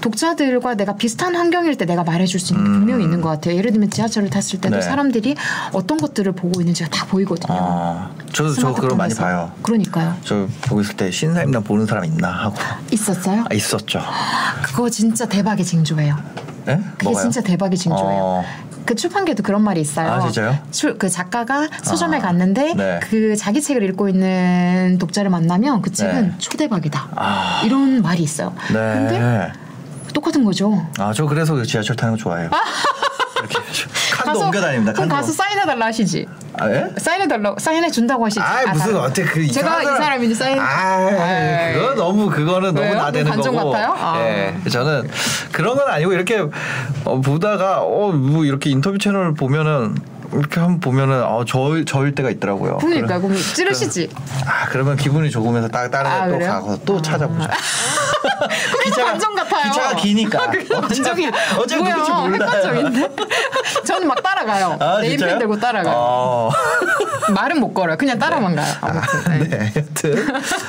독자들과 0.00 0.74
내가 0.74 0.96
비슷한 0.96 1.34
환경일 1.34 1.76
때 1.76 1.84
내가 1.84 2.04
말해줄 2.04 2.38
수 2.40 2.52
있는 2.54 2.64
게 2.64 2.70
음. 2.70 2.72
분명히 2.80 3.04
있는 3.04 3.20
것 3.20 3.28
같아요. 3.30 3.56
예를 3.56 3.70
들면 3.72 3.90
지하철을 3.90 4.30
탔을 4.30 4.60
때도 4.60 4.76
네. 4.76 4.82
사람들이 4.82 5.36
어떤 5.72 5.98
것들을 5.98 6.32
보고 6.32 6.60
있는지가 6.60 6.90
다 6.90 7.06
보이거든요. 7.06 7.58
아, 7.58 8.10
저도 8.32 8.54
저 8.54 8.72
그걸 8.74 8.96
많이 8.96 9.14
봐요. 9.14 9.52
그러니까요. 9.62 10.16
저 10.22 10.46
보고 10.62 10.80
있을 10.80 10.96
때 10.96 11.10
신사임당 11.10 11.64
보는 11.64 11.86
사람 11.86 12.04
있나 12.04 12.28
하고 12.28 12.56
있었어요? 12.92 13.44
아, 13.48 13.54
있었죠. 13.54 14.00
그거 14.62 14.88
진짜 14.90 15.26
대박의 15.26 15.64
징조예요. 15.64 16.16
네? 16.66 16.76
그게 16.98 17.04
뭐가요? 17.04 17.22
진짜 17.22 17.40
대박의 17.42 17.78
징조예요. 17.78 18.06
어... 18.22 18.44
그 18.90 18.96
출판계도 18.96 19.44
그런 19.44 19.62
말이 19.62 19.80
있어요. 19.80 20.10
아, 20.10 20.20
진짜요? 20.20 20.58
출, 20.72 20.98
그 20.98 21.08
작가가 21.08 21.68
서점에 21.84 22.16
아, 22.16 22.20
갔는데 22.22 22.74
네. 22.74 22.98
그 23.00 23.36
자기 23.36 23.62
책을 23.62 23.84
읽고 23.84 24.08
있는 24.08 24.96
독자를 24.98 25.30
만나면 25.30 25.80
그 25.80 25.92
책은 25.92 26.22
네. 26.28 26.32
초대박이다. 26.38 27.10
아, 27.14 27.62
이런 27.64 28.02
말이 28.02 28.20
있어요. 28.20 28.52
네. 28.66 28.72
근데 28.72 29.52
똑같은 30.12 30.42
거죠. 30.44 30.84
아, 30.98 31.12
저 31.14 31.24
그래서 31.26 31.62
지하철 31.62 31.94
타는 31.94 32.14
거 32.14 32.18
좋아해요. 32.18 32.50
카드 34.12 34.36
옮겨다닙니다. 34.38 34.92
그럼 34.92 35.08
가서 35.08 35.32
사인해달라 35.32 35.86
하시지. 35.86 36.26
아, 36.58 36.68
예? 36.70 36.86
사인해달라 36.96 37.54
사인해준다고 37.58 38.24
하시지. 38.24 38.40
아, 38.40 38.62
무슨 38.72 38.96
어떻게 38.96 39.24
그 39.24 39.46
제가 39.50 39.82
이 39.82 39.86
사람인지 39.86 40.34
사인. 40.34 40.58
아, 40.58 41.72
그거 41.74 41.94
너무 41.94 42.30
그거는 42.30 42.76
왜요? 42.76 42.94
너무 42.94 43.02
나대는 43.02 43.36
거고. 43.40 43.70
같아요? 43.72 43.94
아. 43.98 44.20
예, 44.20 44.56
저는 44.70 45.08
그런 45.52 45.76
건 45.76 45.88
아니고 45.88 46.12
이렇게 46.12 46.40
어, 47.04 47.20
보다가 47.20 47.80
어뭐 47.80 48.44
이렇게 48.44 48.70
인터뷰 48.70 48.98
채널 48.98 49.34
보면은. 49.34 49.96
이렇게 50.32 50.60
한 50.60 50.78
보면은 50.78 51.24
어, 51.24 51.44
저, 51.44 51.82
저일 51.84 52.14
때가 52.14 52.30
있더라고요. 52.30 52.78
그러니까 52.78 53.18
그럼 53.18 53.34
찌르시지. 53.36 54.06
그럼, 54.06 54.22
아 54.48 54.68
그러면 54.68 54.96
기분이 54.96 55.28
좋으면서 55.28 55.66
딱 55.66 55.90
다른 55.90 56.38
데또 56.38 56.46
가고 56.48 56.70
아, 56.70 56.76
또 56.84 56.98
아. 56.98 57.02
찾아보죠. 57.02 57.48
기자가, 58.84 59.14
같아요. 59.56 59.72
기차가 59.72 59.94
기니까. 59.96 60.42
어차피 60.44 61.02
저기, 61.02 61.30
어차피 61.58 61.82
누군지 61.82 62.10
몰라요. 62.12 62.90
저는 63.84 64.06
막 64.08 64.22
따라가요. 64.22 64.76
아, 64.80 64.98
네임펜 65.02 65.38
들고 65.38 65.58
따라가요. 65.58 65.94
어. 65.94 66.50
말은 67.34 67.60
못 67.60 67.74
걸어요. 67.74 67.96
그냥 67.96 68.14
네. 68.14 68.18
따라만 68.18 68.54
가요. 68.56 68.72
아, 68.80 68.86
아무튼. 68.88 69.32
아, 69.32 69.36
네. 69.36 69.48
네. 69.48 69.72
여튼. 69.76 70.26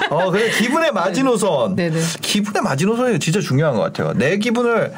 어, 0.09 0.31
그래 0.31 0.50
기분의 0.50 0.88
네. 0.91 0.91
마지노선. 0.91 1.75
네. 1.75 1.89
네 1.89 2.00
기분의 2.21 2.61
마지노선이 2.63 3.19
진짜 3.19 3.39
중요한 3.39 3.75
것 3.75 3.81
같아요. 3.81 4.13
내 4.15 4.38
기분을 4.38 4.93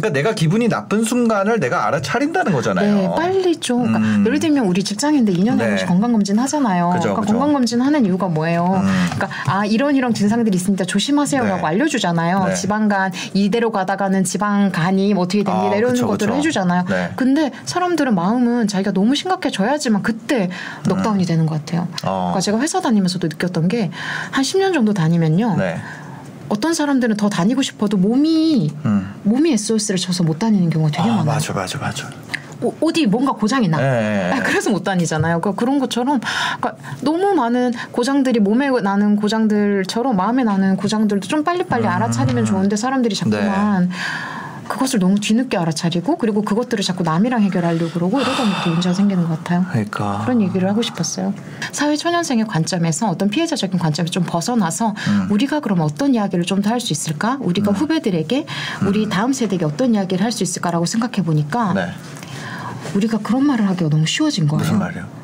그러니까 0.00 0.10
내가 0.10 0.34
기분이 0.34 0.68
나쁜 0.68 1.04
순간을 1.04 1.60
내가 1.60 1.86
알아차린다는 1.86 2.52
거잖아요. 2.52 2.94
네, 2.94 3.10
빨리 3.16 3.56
좀. 3.56 3.78
그러니까 3.82 3.98
음. 3.98 4.24
예를 4.26 4.38
들면 4.40 4.64
우리 4.66 4.82
직장인데 4.84 5.32
2년에 5.32 5.48
한 5.58 5.74
네. 5.76 5.84
건강검진 5.84 6.38
하잖아요. 6.38 6.90
그죠, 6.94 7.08
그러니까 7.14 7.26
건강검진 7.32 7.80
하는 7.80 8.04
이유가 8.06 8.28
뭐예요? 8.28 8.82
음. 8.82 8.88
그러니까 9.14 9.28
아 9.46 9.64
이런 9.66 9.96
이런 9.96 10.14
증상들이 10.14 10.56
있으니까 10.56 10.84
조심하세요라고 10.84 11.56
네. 11.62 11.64
알려주잖아요. 11.64 12.44
네. 12.44 12.54
지방간 12.54 13.12
이대로 13.34 13.72
가다가는 13.72 14.24
지방간이 14.24 15.14
뭐 15.14 15.24
어떻게 15.24 15.42
됩니다 15.44 15.70
아, 15.72 15.76
이런 15.76 15.92
그쵸, 15.92 16.06
것들을 16.06 16.32
그쵸. 16.32 16.38
해주잖아요. 16.38 16.84
네. 16.88 17.10
근데 17.16 17.50
사람들은 17.64 18.14
마음은 18.14 18.68
자기가 18.68 18.92
너무 18.92 19.14
심각해져야지만 19.14 20.02
그때 20.02 20.48
음. 20.86 20.88
넉다운이 20.88 21.24
음. 21.24 21.26
되는 21.26 21.46
것 21.46 21.54
같아요. 21.58 21.88
어. 22.04 22.18
그러니까 22.28 22.40
제가 22.40 22.60
회사 22.60 22.80
다니면서도 22.80 23.26
느꼈던 23.28 23.68
게 23.68 23.78
한 24.30 24.44
10년 24.44 24.74
정도 24.74 24.92
다니면요. 24.92 25.56
네. 25.56 25.76
어떤 26.48 26.74
사람들은 26.74 27.16
더 27.16 27.28
다니고 27.28 27.62
싶어도 27.62 27.96
몸이 27.96 28.70
음. 28.84 29.14
몸이 29.22 29.52
SOS를 29.52 29.98
쳐서 29.98 30.22
못 30.24 30.38
다니는 30.38 30.70
경우가 30.70 30.90
되게 30.90 31.02
아, 31.02 31.06
많아요. 31.16 31.24
맞아, 31.24 31.52
맞아, 31.52 31.78
맞아. 31.78 32.08
오, 32.60 32.74
어디 32.80 33.06
뭔가 33.06 33.32
고장이 33.32 33.68
나. 33.68 33.76
네. 33.78 34.34
그래서 34.44 34.70
못 34.70 34.82
다니잖아요. 34.82 35.40
그러니까 35.40 35.60
그런 35.60 35.78
것처럼 35.78 36.20
그러니까 36.60 36.82
너무 37.02 37.32
많은 37.34 37.72
고장들이 37.92 38.40
몸에 38.40 38.68
나는 38.82 39.14
고장들처럼 39.14 40.16
마음에 40.16 40.42
나는 40.42 40.76
고장들도 40.76 41.28
좀 41.28 41.44
빨리빨리 41.44 41.84
음. 41.84 41.88
알아차리면 41.88 42.44
좋은데 42.46 42.74
사람들이 42.76 43.14
자꾸만 43.14 43.84
네. 43.88 43.94
그것을 44.78 45.00
너무 45.00 45.18
뒤늦게 45.18 45.56
알아차리고 45.56 46.18
그리고 46.18 46.42
그것들을 46.42 46.82
자꾸 46.84 47.02
남이랑 47.02 47.42
해결하려고 47.42 47.88
그러고 47.90 48.20
이러다 48.20 48.42
보니까 48.44 48.70
문제가 48.70 48.94
생기는 48.94 49.24
것 49.28 49.38
같아요. 49.38 49.64
그러니까 49.72 50.20
그런 50.22 50.40
얘기를 50.40 50.68
하고 50.68 50.82
싶었어요. 50.82 51.34
사회 51.72 51.96
초년생의 51.96 52.46
관점에서 52.46 53.08
어떤 53.10 53.28
피해자적인 53.28 53.78
관점에서 53.80 54.12
좀 54.12 54.22
벗어나서 54.24 54.90
음. 54.96 55.26
우리가 55.30 55.60
그럼 55.60 55.80
어떤 55.80 56.14
이야기를 56.14 56.44
좀 56.44 56.58
더 56.62 56.68
할 56.68 56.78
수 56.80 56.92
있을까? 56.92 57.38
우리가 57.40 57.70
음. 57.70 57.74
후배들에게 57.76 58.44
음. 58.82 58.86
우리 58.88 59.08
다음 59.08 59.32
세대에게 59.32 59.64
어떤 59.64 59.94
이야기를 59.94 60.22
할 60.22 60.30
수 60.32 60.42
있을까라고 60.42 60.84
생각해 60.84 61.24
보니까 61.24 61.72
네. 61.72 61.86
우리가 62.94 63.18
그런 63.22 63.46
말을 63.46 63.66
하기가 63.70 63.88
너무 63.88 64.06
쉬워진 64.06 64.46
거예요. 64.46 64.62
무슨 64.64 64.78
말이요? 64.78 65.17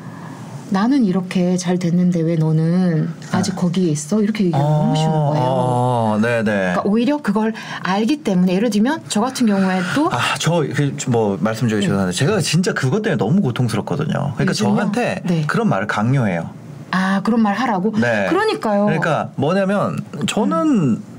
나는 0.69 1.05
이렇게 1.05 1.57
잘 1.57 1.77
됐는데 1.77 2.21
왜 2.21 2.35
너는 2.35 3.07
아직 3.31 3.53
아. 3.53 3.57
거기에 3.57 3.89
있어? 3.91 4.21
이렇게 4.21 4.45
얘기하면 4.45 4.65
어, 4.65 4.75
아. 4.75 4.77
너무 4.85 4.95
쉬운 4.95 5.11
거예요. 5.11 5.43
아. 5.43 5.47
어, 5.47 6.13
어, 6.15 6.21
네네. 6.21 6.43
그러니까 6.43 6.81
오히려 6.85 7.17
그걸 7.17 7.53
알기 7.81 8.17
때문에 8.17 8.53
예를 8.53 8.69
들면 8.69 9.01
저 9.07 9.21
같은 9.21 9.45
경우에 9.47 9.79
도 9.95 10.09
아저뭐 10.11 10.61
그 10.75 11.37
말씀 11.41 11.67
좀주셔 11.67 11.75
네. 11.75 11.81
죄송한데 12.05 12.11
제가 12.13 12.41
진짜 12.41 12.73
그것 12.73 13.01
때문에 13.01 13.17
너무 13.17 13.41
고통스럽거든요. 13.41 14.13
그러니까 14.33 14.43
요즘요? 14.47 14.75
저한테 14.75 15.21
네. 15.25 15.43
그런 15.47 15.67
말을 15.69 15.87
강요해요. 15.87 16.49
아 16.91 17.21
그런 17.23 17.41
말 17.41 17.53
하라고? 17.55 17.91
네. 17.99 18.25
그러니까요. 18.29 18.85
그러니까 18.85 19.31
뭐냐면 19.35 19.97
저는 20.27 20.93
음. 21.01 21.14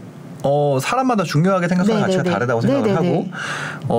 어, 0.48 0.78
사람마다 0.80 1.24
중요하게 1.24 1.66
생각하는 1.68 1.94
네네네. 1.94 2.00
네, 2.00 2.02
가치가 2.06 2.22
네. 2.22 2.30
다르다고 2.30 2.60
생각을 2.60 2.86
네네네. 2.86 3.08
네, 3.10 3.30
하고 3.30 3.30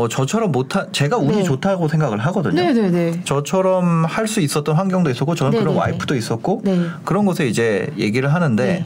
어, 0.02 0.08
저처럼 0.08 0.52
못한 0.54 0.88
제가 0.94 1.18
운이 1.18 1.38
네. 1.38 1.44
좋다고 1.44 1.90
생각을 1.90 2.20
하거든요. 2.20 2.54
네네네. 2.56 3.22
저처럼 3.26 4.06
할 4.06 4.28
수 4.28 4.42
있었던 4.42 4.76
환경도 4.76 5.10
있었고 5.10 5.36
저는 5.36 5.52
네네네. 5.52 5.64
그런 5.72 5.78
와이프도 5.78 6.14
있었고 6.14 6.60
네. 6.66 6.78
그런 7.06 7.26
곳에 7.26 7.48
이제 7.48 7.90
얘기를 7.98 8.34
하는데 8.34 8.66
네. 8.66 8.86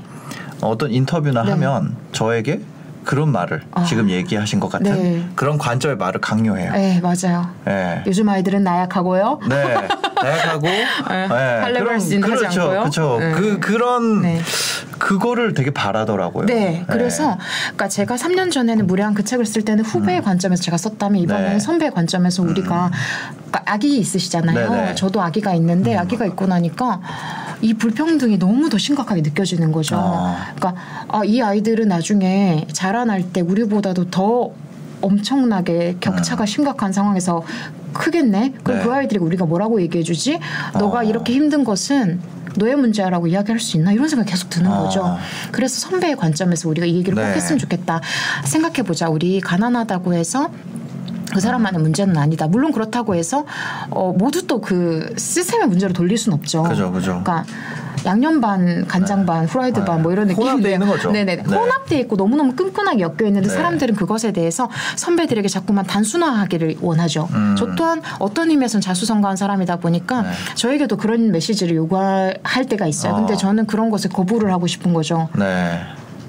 어떤 0.62 0.92
인터뷰나 0.94 1.44
하면 1.44 1.96
저에게 2.12 2.62
그런 3.04 3.32
말을 3.32 3.64
아. 3.72 3.84
지금 3.84 4.12
얘기하신 4.12 4.60
것 4.60 4.70
같은 4.70 4.94
네. 4.94 5.28
그런 5.34 5.58
관점의 5.58 5.98
말을 5.98 6.22
강요해요. 6.22 6.72
네, 6.74 7.02
맞아요. 7.02 7.48
네. 7.66 8.04
요즘 8.06 8.30
아이들은 8.30 8.64
나약하고요. 8.64 9.40
네. 9.50 9.78
다양하고 10.22 10.68
아, 11.06 11.70
네. 11.72 11.80
그런 11.80 12.00
그렇죠, 12.22 12.70
그렇죠. 12.70 13.18
네. 13.20 13.32
그 13.32 13.60
그런 13.60 14.22
네. 14.22 14.42
그거를 15.00 15.54
되게 15.54 15.72
바라더라고요. 15.72 16.46
네, 16.46 16.54
네. 16.56 16.84
그래서 16.88 17.38
그러니까 17.64 17.88
제가 17.88 18.16
3년 18.16 18.52
전에는 18.52 18.86
무례한 18.88 19.14
그 19.14 19.24
책을 19.24 19.46
쓸 19.46 19.64
때는 19.64 19.84
후배의 19.84 20.20
음. 20.20 20.24
관점에서 20.24 20.62
제가 20.64 20.78
썼다면 20.78 21.16
네. 21.18 21.22
이번에는 21.24 21.60
선배의 21.60 21.92
관점에서 21.92 22.44
우리가 22.44 22.88
음. 22.88 22.92
그러니까 23.36 23.62
아기 23.66 23.98
있으시잖아요. 23.98 24.70
네네. 24.70 24.82
네. 24.90 24.96
저도 24.96 25.22
아기가 25.22 25.54
있는데 25.56 25.94
음. 25.96 26.00
아기가 26.00 26.26
있고 26.28 26.46
나니까. 26.46 27.02
이 27.64 27.76
불평등이 27.76 28.40
너무 28.40 28.72
더 28.72 28.80
심각하게 28.80 29.22
느껴지는 29.22 29.72
거죠. 29.72 29.96
아. 29.96 30.52
그러니까 30.56 30.82
아, 31.10 31.22
이 31.24 31.44
아이들은 31.44 31.90
나중에 31.90 32.66
자라날 32.74 33.22
때 33.22 33.42
우리보다도 33.42 34.10
더 34.10 34.50
엄청나게 35.00 35.98
격차가 36.00 36.44
음. 36.44 36.46
심각한 36.48 36.92
상황에서 36.92 37.44
크겠네. 37.94 38.54
그럼 38.64 38.78
네. 38.80 38.84
그 38.86 38.92
아이들이 38.94 39.20
우리가 39.20 39.46
뭐라고 39.46 39.82
얘기해주지? 39.82 40.40
너가 40.80 41.00
아. 41.00 41.04
이렇게 41.04 41.34
힘든 41.34 41.64
것은 41.64 42.20
너의 42.56 42.76
문제라고 42.76 43.28
이야기할 43.28 43.60
수 43.62 43.78
있나 43.78 43.94
이런 43.94 44.08
생각 44.10 44.26
계속 44.26 44.50
드는 44.50 44.70
아. 44.72 44.80
거죠. 44.80 45.18
그래서 45.52 45.80
선배의 45.90 46.16
관점에서 46.16 46.68
우리가 46.70 46.86
이 46.86 46.96
얘기를 46.96 47.16
네. 47.16 47.28
꼭 47.30 47.36
했으면 47.36 47.58
좋겠다. 47.60 48.02
생각해 48.46 48.84
보자. 48.84 49.10
우리 49.10 49.40
가난하다고 49.40 50.14
해서 50.14 50.50
그 51.34 51.40
사람만의 51.40 51.80
문제는 51.82 52.18
아니다. 52.18 52.48
물론 52.48 52.74
그렇다고 52.74 53.16
해서 53.16 53.46
어, 53.90 54.14
모두 54.18 54.48
또 54.48 54.60
그 54.62 55.14
시스템의 55.18 55.68
문제로 55.68 55.92
돌릴 55.94 56.18
수는 56.20 56.38
없죠. 56.38 56.62
그죠, 56.64 56.92
그죠. 56.92 57.22
그러니까 57.24 57.44
양념 58.06 58.42
반, 58.42 58.86
간장 58.88 59.26
반, 59.26 59.42
네. 59.42 59.48
후라이드 59.48 59.86
반뭐 59.86 60.12
아, 60.12 60.14
이런 60.14 60.28
느낌인데 60.28 60.78
네네 60.78 61.36
네. 61.38 61.42
혼합돼 61.44 62.00
있고 62.02 62.16
너무너무 62.16 62.54
끈끈하게 62.56 63.00
엮여 63.00 63.28
있는데 63.28 63.48
네. 63.48 63.54
사람들은 63.54 63.96
그것에 63.96 64.32
대해서 64.32 64.70
선배들에게 64.96 65.48
자꾸만 65.48 65.86
단순화하기를 65.86 66.78
원하죠. 66.82 67.30
음. 67.34 67.56
저 67.58 67.76
또한 67.76 68.02
어떤 68.20 68.50
의미에서는 68.50 68.82
자수성가한 68.82 69.36
사람이다 69.38 69.78
보니까 69.78 70.26
저에게도 70.56 70.98
그런 70.98 71.32
메시지를 71.32 71.76
요구할 71.78 72.40
때가 72.70 72.88
있어요. 72.88 73.14
어. 73.14 73.16
근데 73.18 73.36
저는 73.36 73.68
그런 73.68 73.90
것에 73.90 74.10
거부를 74.10 74.52
하고 74.52 74.68
싶은 74.68 74.94
거죠. 74.94 75.30
네. 75.38 75.80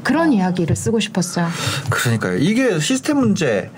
그런 0.02 0.30
어. 0.30 0.32
이야기를 0.32 0.74
쓰고 0.76 0.98
싶었어요. 1.00 1.46
그러니까요. 1.88 2.36
이게 2.38 2.78
시스템 2.80 3.18
문제로 3.18 3.70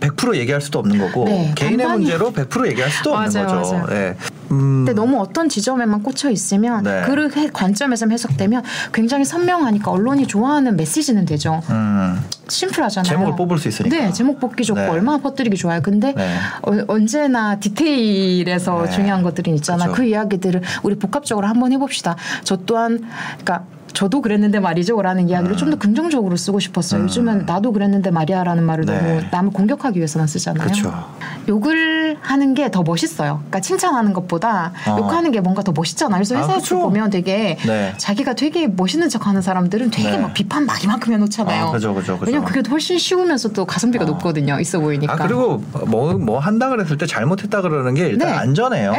100% 0.00 0.34
얘기할 0.34 0.60
수도 0.60 0.78
없는 0.80 0.98
거고 0.98 1.24
네, 1.26 1.52
개인의 1.54 1.86
반반이... 1.86 1.98
문제로 2.04 2.32
100% 2.32 2.66
얘기할 2.68 2.90
수도 2.90 3.14
없는 3.14 3.44
맞아요, 3.44 3.58
거죠. 3.62 3.72
맞아요. 3.76 3.86
네. 3.86 4.16
근데 4.48 4.92
음. 4.92 4.94
너무 4.94 5.20
어떤 5.20 5.48
지점에만 5.48 6.02
꽂혀 6.02 6.30
있으면 6.30 6.82
네. 6.82 7.02
그 7.04 7.28
관점에서 7.52 8.06
해석되면 8.08 8.62
굉장히 8.94 9.24
선명하니까 9.24 9.90
언론이 9.90 10.26
좋아하는 10.26 10.76
메시지는 10.76 11.26
되죠. 11.26 11.60
음. 11.70 12.20
심플하잖아요. 12.48 13.06
제목을 13.08 13.36
뽑을 13.36 13.58
수 13.58 13.68
있으니까. 13.68 13.94
네, 13.94 14.10
제목 14.12 14.40
뽑기 14.40 14.64
좋고 14.64 14.80
네. 14.80 14.86
얼마나 14.88 15.18
퍼뜨리기 15.18 15.56
좋아요. 15.58 15.82
근데 15.82 16.14
네. 16.16 16.34
어, 16.62 16.70
언제나 16.88 17.60
디테일에서 17.60 18.84
네. 18.86 18.90
중요한 18.90 19.22
것들이 19.22 19.50
있잖아. 19.54 19.84
그쵸. 19.84 19.86
그렇죠. 19.92 19.96
그 20.02 20.08
이야기들을 20.08 20.62
우리 20.82 20.94
복합적으로 20.94 21.46
한번 21.46 21.72
해봅시다. 21.72 22.16
저 22.44 22.56
또한 22.56 23.00
그러니까 23.44 23.66
저도 23.92 24.20
그랬는데 24.20 24.60
말이죠라는 24.60 25.28
이야기를 25.28 25.54
음. 25.56 25.56
좀더 25.56 25.76
네. 25.76 25.78
긍정적으로 25.78 26.36
쓰고 26.36 26.60
싶었어요. 26.60 27.02
음. 27.02 27.04
요즘은 27.06 27.38
네. 27.38 27.44
나도 27.52 27.72
그랬는데 27.72 28.10
말이야라는 28.10 28.62
말을 28.64 28.84
네. 28.86 28.98
너무 29.00 29.20
남을 29.30 29.50
공격하기 29.52 29.98
위해서만 29.98 30.28
쓰잖아요. 30.28 30.66
그쵸. 30.68 30.82
그렇죠. 30.90 31.04
욕을 31.48 32.16
하는 32.20 32.54
게 32.54 32.68
더 32.70 32.82
멋있어요. 32.82 33.36
그러니까 33.38 33.60
칭찬하는 33.60 34.12
것보다 34.12 34.72
어. 34.86 34.96
욕하는 34.98 35.30
게 35.32 35.40
뭔가 35.40 35.62
더 35.62 35.72
멋있잖아요. 35.72 36.18
그래서 36.18 36.36
아, 36.36 36.40
회사에서 36.42 36.76
아, 36.76 36.82
보면 36.82 37.08
되게 37.08 37.56
네. 37.66 37.94
자기가 37.96 38.34
되게 38.34 38.66
멋있는 38.66 39.08
척하는 39.08 39.40
사람들은 39.40 39.90
되게 39.90 40.10
네. 40.10 40.18
막 40.18 40.34
비판 40.34 40.66
많 40.66 40.76
이만큼 40.84 41.14
해놓잖아요. 41.14 41.66
아, 41.68 41.72
그죠, 41.72 41.94
그죠, 41.94 42.18
그죠. 42.18 42.24
왜냐면 42.30 42.46
그게 42.46 42.68
훨씬 42.68 42.98
쉬우면서 42.98 43.50
또 43.52 43.64
가성비가 43.64 44.04
어. 44.04 44.08
높거든요. 44.08 44.60
있어 44.60 44.80
보이니까. 44.80 45.14
아 45.14 45.16
그리고 45.16 45.62
뭐 45.86 46.08
뭐 46.18 46.38
한다 46.40 46.68
그랬을 46.68 46.98
때 46.98 47.06
잘못했다 47.06 47.62
그러는 47.62 47.94
게 47.94 48.08
일단 48.08 48.28
네. 48.28 48.34
안전해요. 48.36 48.92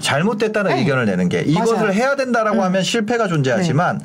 잘못됐다는 0.00 0.76
의견을 0.78 1.06
내는 1.06 1.28
게 1.30 1.40
이것을 1.42 1.76
맞아요. 1.76 1.92
해야 1.92 2.14
된다라고 2.16 2.58
음. 2.58 2.62
하면 2.64 2.82
실패가 2.82 3.26
존재하지만. 3.28 4.00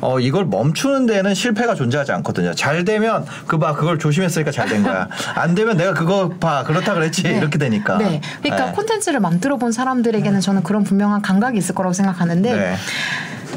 어, 0.00 0.20
이걸 0.20 0.44
멈추는 0.44 1.06
데는 1.06 1.34
실패가 1.34 1.74
존재하지 1.74 2.12
않거든요. 2.12 2.52
잘 2.54 2.84
되면 2.84 3.24
그 3.46 3.58
봐 3.58 3.72
그걸 3.74 3.98
조심했으니까 3.98 4.50
잘 4.50 4.66
된 4.68 4.82
거야. 4.82 5.08
안 5.34 5.54
되면 5.54 5.76
내가 5.78 5.94
그거 5.94 6.28
봐 6.28 6.62
그렇다 6.64 6.92
그랬지 6.94 7.22
네. 7.22 7.38
이렇게 7.38 7.56
되니까. 7.58 7.96
네. 7.96 8.20
그러니까 8.42 8.66
네. 8.66 8.72
콘텐츠를 8.72 9.20
만들어 9.20 9.56
본 9.56 9.72
사람들에게는 9.72 10.38
음. 10.38 10.40
저는 10.40 10.62
그런 10.64 10.84
분명한 10.84 11.22
감각이 11.22 11.56
있을 11.58 11.74
거라고 11.74 11.92
생각하는데. 11.92 12.54
네. 12.56 12.74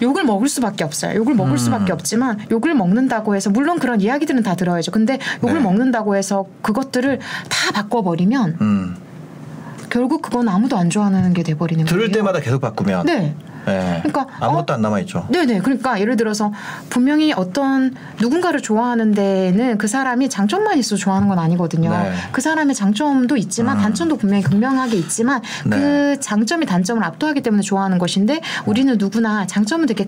욕을 0.01 0.23
먹을 0.23 0.47
수밖에 0.47 0.85
없어요. 0.85 1.13
욕을 1.15 1.33
먹을 1.33 1.53
음. 1.53 1.57
수밖에 1.57 1.91
없지만 1.91 2.39
욕을 2.51 2.73
먹는다고 2.73 3.35
해서 3.35 3.49
물론 3.49 3.79
그런 3.79 3.99
이야기들은 3.99 4.43
다 4.43 4.55
들어야죠. 4.55 4.91
근데 4.91 5.19
욕을 5.43 5.55
네. 5.55 5.59
먹는다고 5.59 6.15
해서 6.15 6.45
그것들을 6.61 7.19
다 7.49 7.71
바꿔버리면 7.73 8.57
음. 8.61 8.95
결국 9.89 10.21
그건 10.21 10.47
아무도 10.47 10.77
안 10.77 10.89
좋아하는 10.89 11.33
게 11.33 11.43
돼버리는 11.43 11.83
거예요. 11.83 11.97
들을 11.99 12.13
때마다 12.13 12.39
계속 12.39 12.61
바꾸면. 12.61 13.07
네. 13.07 13.35
네. 13.65 14.01
그러니까 14.03 14.27
아무것도 14.39 14.73
어? 14.73 14.75
안 14.75 14.81
남아 14.81 14.99
있죠. 15.01 15.25
네네. 15.29 15.59
그러니까 15.59 15.99
예를 15.99 16.15
들어서 16.15 16.51
분명히 16.89 17.33
어떤 17.33 17.93
누군가를 18.21 18.61
좋아하는 18.61 19.11
데는 19.13 19.77
그 19.77 19.87
사람이 19.87 20.29
장점만 20.29 20.77
있어 20.79 20.95
좋아하는 20.95 21.27
건 21.27 21.39
아니거든요. 21.39 21.91
네. 21.91 22.13
그 22.31 22.41
사람의 22.41 22.75
장점도 22.75 23.37
있지만 23.37 23.77
음. 23.77 23.81
단점도 23.83 24.17
분명히 24.17 24.43
극명하게 24.43 24.95
있지만 24.97 25.41
그 25.63 25.69
네. 25.69 25.77
그 25.89 26.19
장점이 26.19 26.65
단점을 26.65 27.03
압도하기 27.03 27.41
때문에 27.41 27.61
좋아하는 27.61 27.97
것인데 27.97 28.41
우리는 28.65 28.97
누구나 28.97 29.45
장점은 29.47 29.85
되게 29.87 30.07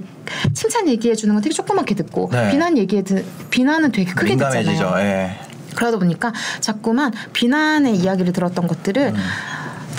칭찬 0.53 0.87
얘기해 0.87 1.15
주는 1.15 1.33
건 1.35 1.41
되게 1.41 1.53
조그맣게 1.53 1.95
듣고 1.95 2.29
네. 2.31 2.51
비난 2.51 2.77
얘기해 2.77 3.03
드, 3.03 3.23
비난은 3.49 3.91
되게 3.91 4.11
크게 4.13 4.31
민감해지죠. 4.31 4.71
듣잖아요. 4.71 4.99
예. 5.05 5.37
그러다 5.75 5.97
보니까 5.99 6.33
자꾸만 6.59 7.11
비난의 7.33 7.95
이야기를 7.95 8.33
들었던 8.33 8.67
것들을 8.67 9.13
음. 9.15 9.15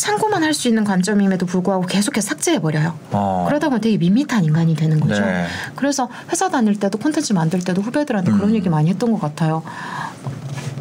참고만 0.02 0.42
할 0.42 0.50
수 0.52 0.66
있는 0.68 0.82
관점임에도 0.84 1.46
불구하고 1.46 1.86
계속해서 1.86 2.26
삭제해버려요. 2.28 2.98
어. 3.12 3.44
그러다 3.46 3.68
보면 3.68 3.80
되게 3.80 3.96
밋밋한 3.98 4.44
인간이 4.44 4.74
되는 4.76 4.98
거죠. 5.00 5.24
네. 5.24 5.46
그래서 5.76 6.08
회사 6.30 6.50
다닐 6.50 6.78
때도 6.78 6.98
콘텐츠 6.98 7.32
만들 7.32 7.60
때도 7.60 7.80
후배들한테 7.80 8.32
음. 8.32 8.36
그런 8.36 8.54
얘기 8.54 8.68
많이 8.68 8.90
했던 8.90 9.12
것 9.12 9.18
같아요. 9.20 9.62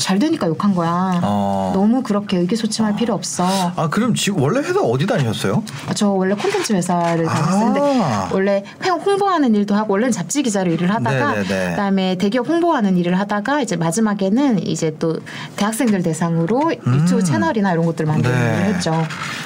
잘 0.01 0.19
되니까 0.19 0.47
욕한 0.47 0.75
거야. 0.75 1.19
어. 1.23 1.71
너무 1.73 2.03
그렇게 2.03 2.37
의기소침할 2.37 2.93
어. 2.93 2.95
필요 2.95 3.13
없어. 3.13 3.45
아 3.75 3.87
그럼 3.89 4.13
지금 4.15 4.41
원래 4.41 4.59
회사 4.59 4.79
어디 4.81 5.05
다니셨어요? 5.05 5.63
아, 5.87 5.93
저 5.93 6.09
원래 6.09 6.35
콘텐츠 6.35 6.73
회사를 6.73 7.27
아. 7.29 7.31
다녔었는데 7.33 8.03
원래 8.33 8.63
회원 8.83 8.99
홍보하는 8.99 9.55
일도 9.55 9.75
하고 9.75 9.93
원래는 9.93 10.11
잡지 10.11 10.43
기자로 10.43 10.71
일을 10.73 10.89
하다가 10.93 11.31
네네네. 11.33 11.47
네, 11.47 11.59
네. 11.65 11.69
그다음에 11.71 12.15
대기업 12.17 12.47
홍보하는 12.47 12.97
일을 12.97 13.17
하다가 13.19 13.61
이제 13.61 13.75
마지막에는 13.77 14.65
이제 14.67 14.95
또 14.99 15.17
대학생들 15.55 16.03
대상으로 16.03 16.71
음. 16.87 16.95
유튜브 16.99 17.23
채널이나 17.23 17.71
이런 17.73 17.85
것들 17.85 18.05
을만들기 18.05 18.35
네. 18.37 18.63
했죠. 18.73 18.91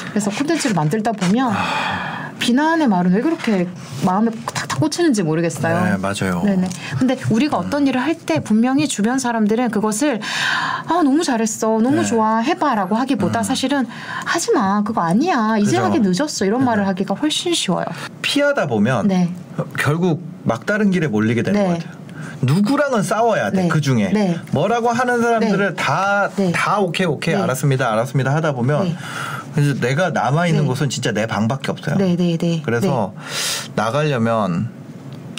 그래서 0.09 0.31
콘텐츠를 0.31 0.73
만들다 0.75 1.11
보면. 1.11 1.51
아. 1.51 2.24
비난의 2.39 2.87
말은 2.87 3.13
왜 3.13 3.21
그렇게 3.21 3.67
마음에 4.05 4.31
탁탁 4.53 4.79
꽂히는지 4.79 5.23
모르겠어요. 5.23 5.83
네, 5.83 5.97
맞아요. 5.97 6.43
네네. 6.43 6.67
근데 6.97 7.17
우리가 7.27 7.57
어떤 7.57 7.83
음. 7.83 7.87
일을 7.87 8.01
할 8.03 8.15
때 8.25 8.39
분명히 8.39 8.87
주변 8.87 9.19
사람들은 9.19 9.71
그것을 9.71 10.19
아 10.87 10.93
너무 11.03 11.21
잘했어, 11.25 11.67
너무 11.79 11.97
네. 11.97 12.03
좋아, 12.05 12.37
해봐라고 12.37 12.95
하기보다 12.95 13.39
음. 13.39 13.43
사실은 13.43 13.85
하지 14.23 14.51
마, 14.53 14.81
그거 14.83 15.01
아니야, 15.01 15.57
이제 15.59 15.77
하기 15.77 15.99
늦었어 15.99 16.45
이런 16.45 16.61
네. 16.61 16.65
말을 16.65 16.87
하기가 16.87 17.13
훨씬 17.13 17.53
쉬워요. 17.53 17.85
피하다 18.21 18.67
보면 18.67 19.09
네. 19.09 19.29
결국 19.77 20.23
막다른 20.43 20.91
길에 20.91 21.07
몰리게 21.07 21.43
되는 21.43 21.61
네. 21.61 21.67
것 21.67 21.73
같아요. 21.79 21.93
누구랑은 22.41 23.03
싸워야 23.03 23.51
돼. 23.51 23.63
네. 23.63 23.67
그 23.67 23.81
중에 23.81 24.09
네. 24.13 24.39
뭐라고 24.53 24.89
하는 24.89 25.21
사람들을 25.21 25.75
다다 25.75 26.29
네. 26.37 26.51
네. 26.51 26.53
오케이 26.79 27.05
오케이 27.05 27.35
네. 27.35 27.41
알았습니다 27.41 27.91
알았습니다 27.91 28.33
하다 28.33 28.53
보면 28.53 28.95
그래서 29.55 29.73
내가 29.79 30.09
남아 30.09 30.47
있는 30.47 30.63
네. 30.63 30.67
곳은 30.67 30.89
진짜 30.89 31.13
내 31.13 31.25
방밖에 31.25 31.71
없어요. 31.71 31.95
네, 31.95 32.17
네, 32.17 32.37
네. 32.37 32.61
그래서 32.65 33.13
네. 33.15 33.71
나가려면 33.77 34.69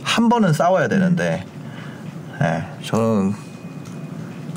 한 0.03 0.29
번은 0.31 0.55
싸워야 0.55 0.89
되는데, 0.89 1.45
음. 1.45 2.35
예, 2.41 2.45
네, 2.45 2.65
저는 2.83 3.35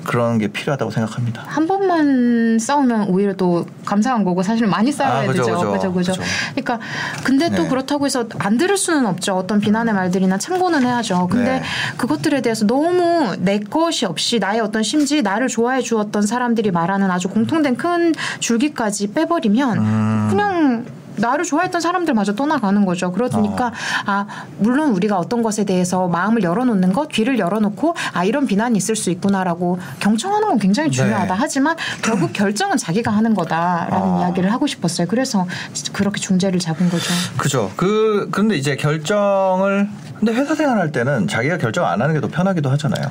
그런 0.10 0.40
게 0.40 0.48
필요하다고 0.48 0.90
생각합니다. 0.90 1.44
한 1.46 1.68
번만 1.68 2.58
싸우면 2.58 3.10
오히려 3.10 3.34
또 3.36 3.68
감사한 3.86 4.24
거고 4.24 4.42
사실 4.42 4.66
많이 4.66 4.92
싸워야 4.92 5.20
아, 5.22 5.28
그죠, 5.28 5.44
되죠. 5.44 5.72
그죠, 5.72 5.94
그죠. 5.94 6.12
그죠. 6.14 6.22
그러니까 6.56 6.80
근데 7.24 7.50
네. 7.50 7.56
또 7.56 7.68
그렇다고 7.68 8.08
해서 8.08 8.26
안 8.40 8.58
들을 8.58 8.76
수는 8.76 9.06
없죠. 9.06 9.36
어떤 9.36 9.60
비난의 9.60 9.94
말들이나 9.94 10.40
참고는 10.40 10.82
해야죠. 10.84 11.28
근데 11.30 11.60
네. 11.60 11.62
그것들에 11.98 12.42
대해서 12.42 12.66
너무 12.66 13.36
내 13.38 13.60
것이 13.60 14.08
없이 14.08 14.40
나의 14.40 14.62
어떤 14.62 14.82
심지 14.82 15.22
나를 15.22 15.48
좋아해 15.48 15.82
주었던 15.82 16.24
사람들이 16.24 16.72
말하는 16.72 17.12
아주 17.12 17.28
공통된 17.30 17.78
큰 17.78 18.16
줄기까지 18.40 19.14
빼버리면 19.14 19.78
음. 19.78 20.28
그냥 20.32 20.86
나를 21.20 21.46
좋아했던 21.46 21.82
사람들마저 21.82 22.36
떠나가는 22.36 22.84
거죠. 22.86 23.12
그러니까 23.12 23.68
어. 23.68 23.72
아 24.06 24.26
물론 24.58 24.92
우리가 24.92 25.18
어떤 25.18 25.44
것에 25.44 25.64
대해서 25.66 26.08
마음을 26.08 26.44
열어놓는 26.44 26.94
것, 26.94 27.10
귀를 27.10 27.38
열어놓고 27.40 27.96
아 28.14 28.24
이런 28.24 28.48
비난이 28.48 28.78
있을 28.78 28.96
수 28.96 29.10
있구나라고 29.12 29.80
경청하는 30.00 30.48
건 30.48 30.60
굉장히 30.60 30.90
중요하다. 30.92 31.34
네. 31.34 31.34
하지만 31.40 31.76
결국 32.02 32.34
결정은 32.34 32.78
자기가 32.78 33.12
하는 33.12 33.34
거다라는 33.34 33.98
어. 34.16 34.20
이야기를 34.22 34.52
하고 34.52 34.66
싶었어요. 34.68 35.08
그래서 35.08 35.48
그렇게 35.94 36.20
중재를 36.20 36.60
잡은 36.60 36.90
거죠. 36.90 37.14
그죠. 37.38 37.72
그 37.76 38.30
근데 38.32 38.56
이제 38.56 38.76
결정을 38.76 39.88
근데 40.20 40.34
회사 40.34 40.56
생활할 40.56 40.92
때는 40.92 41.28
자기가 41.28 41.58
결정 41.58 41.86
안 41.86 42.02
하는 42.02 42.14
게 42.14 42.20
더 42.20 42.28
편하기도 42.28 42.70
하잖아요. 42.72 43.08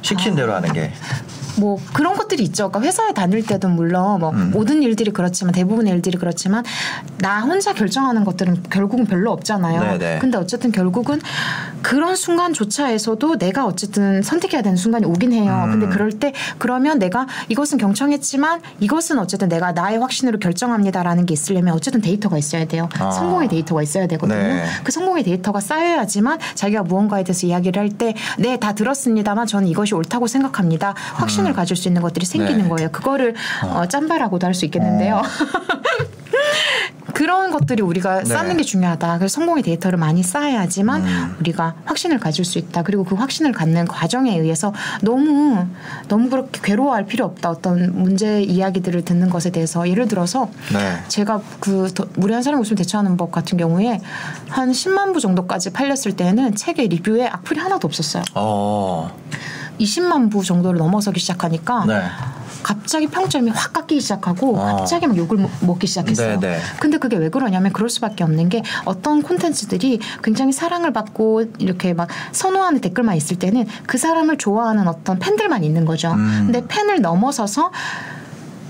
시킨 0.00 0.34
아. 0.34 0.36
대로 0.36 0.54
하는 0.54 0.72
게. 0.72 0.92
뭐 1.56 1.78
그런 1.92 2.14
것들이 2.14 2.42
있죠. 2.44 2.68
그러니까 2.68 2.80
회사에 2.88 3.12
다닐 3.14 3.44
때도 3.44 3.68
물론 3.68 4.20
뭐 4.20 4.30
음. 4.30 4.50
모든 4.52 4.82
일들이 4.82 5.12
그렇지만 5.12 5.52
대부분의 5.52 5.92
일들이 5.94 6.18
그렇지만 6.18 6.64
나 7.18 7.40
혼자 7.42 7.72
결정하는 7.74 8.24
것들은 8.24 8.64
결국은 8.70 9.06
별로 9.06 9.30
없잖아요. 9.32 9.80
네네. 9.80 9.98
네. 9.98 10.18
근데 10.20 10.38
어쨌든 10.38 10.72
결국은 10.72 11.20
그런 11.82 12.16
순간조차에서도 12.16 13.38
내가 13.38 13.66
어쨌든 13.66 14.22
선택해야 14.22 14.62
되는 14.62 14.76
순간이 14.76 15.04
오긴 15.06 15.32
해요. 15.32 15.62
음. 15.66 15.72
근데 15.72 15.88
그럴 15.92 16.12
때 16.12 16.32
그러면 16.58 16.98
내가 16.98 17.26
이것은 17.48 17.78
경청했지만 17.78 18.60
이것은 18.80 19.18
어쨌든 19.18 19.48
내가 19.48 19.72
나의 19.72 19.98
확신으로 19.98 20.38
결정합니다라는 20.38 21.26
게 21.26 21.34
있으려면 21.34 21.74
어쨌든 21.74 22.00
데이터가 22.00 22.36
있어야 22.38 22.64
돼요. 22.66 22.88
아. 22.98 23.10
성공의 23.10 23.48
데이터가 23.48 23.82
있어야 23.82 24.06
되거든요. 24.08 24.38
네. 24.38 24.64
그 24.82 24.90
성공의 24.92 25.22
데이터가 25.24 25.60
쌓여야지만 25.60 26.38
자기가 26.56 26.82
무언가에 26.82 27.24
대해서 27.24 27.46
이야기를 27.46 27.80
할 27.80 27.88
때 27.90 28.14
네 28.38 28.54
다 28.64 28.72
들었습니다만 28.72 29.46
저는 29.46 29.68
이것이 29.68 29.94
옳다고 29.94 30.26
생각합니다. 30.26 30.94
확신 31.14 31.43
편견을 31.44 31.52
음. 31.52 31.54
가질 31.54 31.76
수 31.76 31.88
있는 31.88 32.02
것들이 32.02 32.24
생기는 32.24 32.62
네. 32.62 32.68
거예요. 32.68 32.88
그거를 32.90 33.34
어, 33.64 33.80
어 33.82 33.86
짬바라고도 33.86 34.46
할 34.46 34.54
수 34.54 34.64
있겠는데요. 34.66 35.16
어. 35.16 35.22
그런 37.12 37.50
것들이 37.50 37.82
우리가 37.82 38.20
네. 38.20 38.24
쌓는 38.24 38.56
게 38.56 38.62
중요하다. 38.62 39.18
그래서 39.18 39.34
성공의 39.34 39.64
데이터를 39.64 39.98
많이 39.98 40.22
쌓아야지만 40.22 41.02
음. 41.04 41.36
우리가 41.40 41.74
확신을 41.86 42.20
가질 42.20 42.44
수 42.44 42.58
있다. 42.58 42.82
그리고 42.84 43.02
그 43.04 43.16
확신을 43.16 43.50
갖는 43.50 43.84
과정에 43.88 44.38
의해서 44.38 44.72
너무 45.02 45.64
너무 46.06 46.30
그렇게 46.30 46.60
괴로워할 46.62 47.06
필요 47.06 47.24
없다. 47.24 47.50
어떤 47.50 47.92
문제 48.00 48.42
이야기들을 48.42 49.04
듣는 49.04 49.28
것에 49.28 49.50
대해서 49.50 49.88
예를 49.88 50.06
들어서 50.06 50.50
네. 50.72 51.02
제가 51.08 51.42
그 51.58 51.92
무례한 52.14 52.44
사람 52.44 52.60
웃음 52.60 52.76
대처하는 52.76 53.16
법 53.16 53.32
같은 53.32 53.58
경우에 53.58 54.00
한 54.48 54.70
10만 54.70 55.12
부 55.14 55.20
정도까지 55.20 55.70
팔렸을 55.72 56.12
때는 56.14 56.54
책의 56.54 56.88
리뷰에 56.88 57.26
악플이 57.26 57.58
하나도 57.58 57.88
없었어요. 57.88 58.22
어. 58.36 59.10
20만 59.80 60.30
부 60.30 60.42
정도를 60.44 60.78
넘어서기 60.78 61.20
시작하니까 61.20 61.84
네. 61.86 62.02
갑자기 62.62 63.08
평점이 63.08 63.50
확 63.50 63.72
깎이기 63.74 64.00
시작하고 64.00 64.56
어. 64.56 64.76
갑자기 64.76 65.06
막 65.06 65.16
욕을 65.16 65.36
먹기 65.60 65.86
시작했어요. 65.86 66.38
네네. 66.40 66.54
네. 66.56 66.60
근데 66.80 66.96
그게 66.98 67.16
왜 67.16 67.28
그러냐면 67.28 67.72
그럴 67.72 67.90
수밖에 67.90 68.24
없는 68.24 68.48
게 68.48 68.62
어떤 68.86 69.22
콘텐츠들이 69.22 70.00
굉장히 70.22 70.52
사랑을 70.52 70.92
받고 70.92 71.44
이렇게 71.58 71.92
막 71.92 72.08
선호하는 72.32 72.80
댓글만 72.80 73.16
있을 73.16 73.38
때는 73.38 73.66
그 73.86 73.98
사람을 73.98 74.38
좋아하는 74.38 74.88
어떤 74.88 75.18
팬들만 75.18 75.62
있는 75.64 75.84
거죠. 75.84 76.12
음. 76.12 76.50
근데 76.52 76.64
팬을 76.66 77.02
넘어서서 77.02 77.70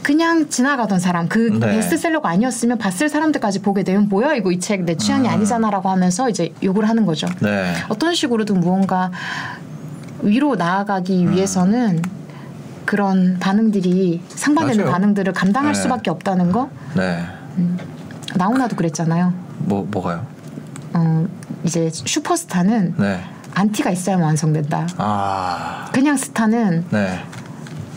그냥 0.02 0.50
지나가던 0.50 0.98
사람 0.98 1.28
그 1.28 1.38
네. 1.60 1.70
베스트셀러가 1.76 2.28
아니었으면 2.30 2.76
봤을 2.78 3.08
사람들까지 3.08 3.60
보게 3.62 3.84
되면 3.84 4.08
뭐야 4.08 4.34
이거 4.34 4.50
이 4.50 4.58
책 4.58 4.82
내 4.84 4.96
취향이 4.96 5.28
음. 5.28 5.32
아니잖아라고 5.32 5.88
하면서 5.88 6.28
이제 6.28 6.52
욕을 6.64 6.88
하는 6.88 7.06
거죠. 7.06 7.28
네. 7.40 7.74
어떤 7.88 8.14
식으로든 8.14 8.58
무언가 8.60 9.10
위로 10.24 10.56
나아가기 10.56 11.26
음. 11.26 11.32
위해서는 11.34 12.02
그런 12.84 13.38
반응들이 13.38 14.22
상반되는 14.28 14.84
맞아요. 14.84 14.92
반응들을 14.92 15.32
감당할 15.32 15.74
네. 15.74 15.80
수밖에 15.80 16.10
없다는 16.10 16.52
거. 16.52 16.70
네. 16.94 17.24
음, 17.56 17.78
나훈아도 18.34 18.76
그랬잖아요. 18.76 19.32
뭐 19.60 19.86
뭐가요? 19.90 20.26
어 20.92 21.26
이제 21.64 21.90
슈퍼스타는 21.92 22.94
네. 22.98 23.22
안티가 23.54 23.90
있어야만 23.90 24.24
완성된다. 24.24 24.86
아. 24.98 25.88
그냥 25.92 26.16
스타는 26.16 26.84
네. 26.90 27.24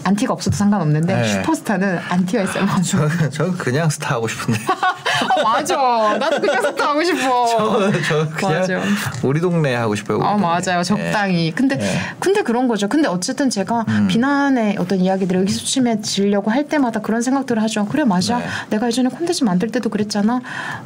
안티가 0.05 0.31
없어도 0.33 0.55
상관없는데 0.55 1.15
네. 1.15 1.27
슈퍼스타는 1.27 1.99
안티가 2.09 2.43
있어야만 2.43 2.75
완성. 2.75 3.09
저는, 3.09 3.31
저는 3.31 3.51
그냥 3.57 3.89
스타 3.89 4.15
하고 4.15 4.27
싶은데. 4.27 4.59
아, 5.25 5.43
맞아. 5.53 6.17
나도 6.19 6.41
그 6.41 6.47
녀석 6.47 6.81
하고 6.81 7.03
싶어. 7.03 7.47
저, 7.89 7.91
저 8.07 8.29
그냥 8.29 8.59
맞아. 8.61 8.77
우리 9.23 9.39
동네 9.39 9.73
하고 9.75 9.95
싶어요. 9.95 10.21
아동 10.23 10.41
맞아요. 10.41 10.79
예. 10.79 10.83
적당히. 10.83 11.45
예. 11.47 11.51
근데 11.51 11.77
예. 11.79 11.99
근데 12.19 12.41
그런 12.43 12.67
거죠. 12.67 12.87
근데 12.87 13.07
어쨌든 13.07 13.49
제가 13.49 13.85
음. 13.87 14.07
비난의 14.07 14.77
어떤 14.79 14.99
이야기들을 14.99 15.41
의기소침해지려고 15.41 16.51
할 16.51 16.67
때마다 16.67 17.01
그런 17.01 17.21
생각들을 17.21 17.61
하죠. 17.63 17.85
그래 17.85 18.03
맞아. 18.03 18.37
네. 18.39 18.45
내가 18.71 18.87
예전에 18.87 19.09
콘텐츠 19.09 19.43
만들 19.43 19.69
때도 19.69 19.89
그랬잖아. 19.89 20.41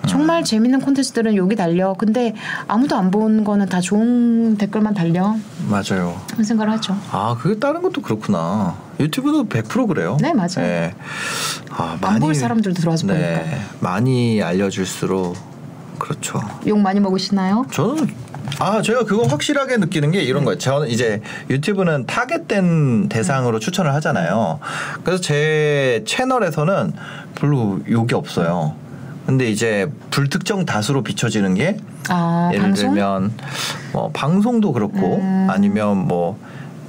정말 0.08 0.42
음. 0.42 0.44
재밌는 0.44 0.82
콘텐츠들은 0.82 1.36
여기 1.36 1.56
달려. 1.58 1.94
근데 1.94 2.34
아무도 2.68 2.96
안 2.96 3.12
본 3.12 3.44
거는 3.44 3.66
다 3.68 3.82
좋은 3.82 4.58
댓글만 4.58 4.94
달려. 4.94 5.36
맞아요. 5.68 6.16
그런 6.32 6.46
생각을 6.46 6.72
하죠. 6.76 6.96
아 7.12 7.36
그게 7.42 7.60
다른 7.60 7.82
것도 7.82 8.02
그렇구나. 8.02 8.74
유튜브도 9.02 9.46
100% 9.48 9.88
그래요. 9.88 10.18
네 10.22 10.34
맞아요. 10.34 10.50
네. 10.58 10.94
아, 11.72 11.98
안볼 12.02 12.36
사람들도 12.36 12.80
들어와서 12.80 13.08
네, 13.08 13.36
보니까 13.36 13.58
많이 13.80 14.42
알려줄수록 14.42 15.36
그렇죠. 16.00 16.40
욕 16.68 16.80
많이 16.80 17.00
먹으시나요? 17.00 17.66
저는 17.72 18.14
아 18.60 18.82
제가 18.82 19.06
그거 19.06 19.24
확실하게 19.26 19.78
느끼는 19.78 20.12
게 20.12 20.22
이런 20.22 20.44
거예요. 20.46 20.58
저는 20.58 20.88
이제 20.90 21.22
유튜브는 21.50 22.06
타겟된 22.06 23.08
대상으로 23.10 23.58
음. 23.58 23.60
추천을 23.60 23.94
하잖아요. 23.96 24.60
그래서 25.04 25.22
제 25.22 26.04
채널에서는 26.06 26.94
별로 27.36 27.80
욕이 27.90 28.14
없어요. 28.14 28.76
근데 29.26 29.50
이제 29.50 29.88
불특정 30.10 30.66
다수로 30.66 31.04
비춰지는 31.04 31.54
게 31.54 31.78
아, 32.10 32.50
예를 32.54 32.64
방송? 32.66 32.90
들면 32.96 33.32
뭐 33.94 34.10
방송도 34.12 34.74
그렇고 34.74 35.18
음. 35.22 35.48
아니면 35.50 35.98
뭐 35.98 36.40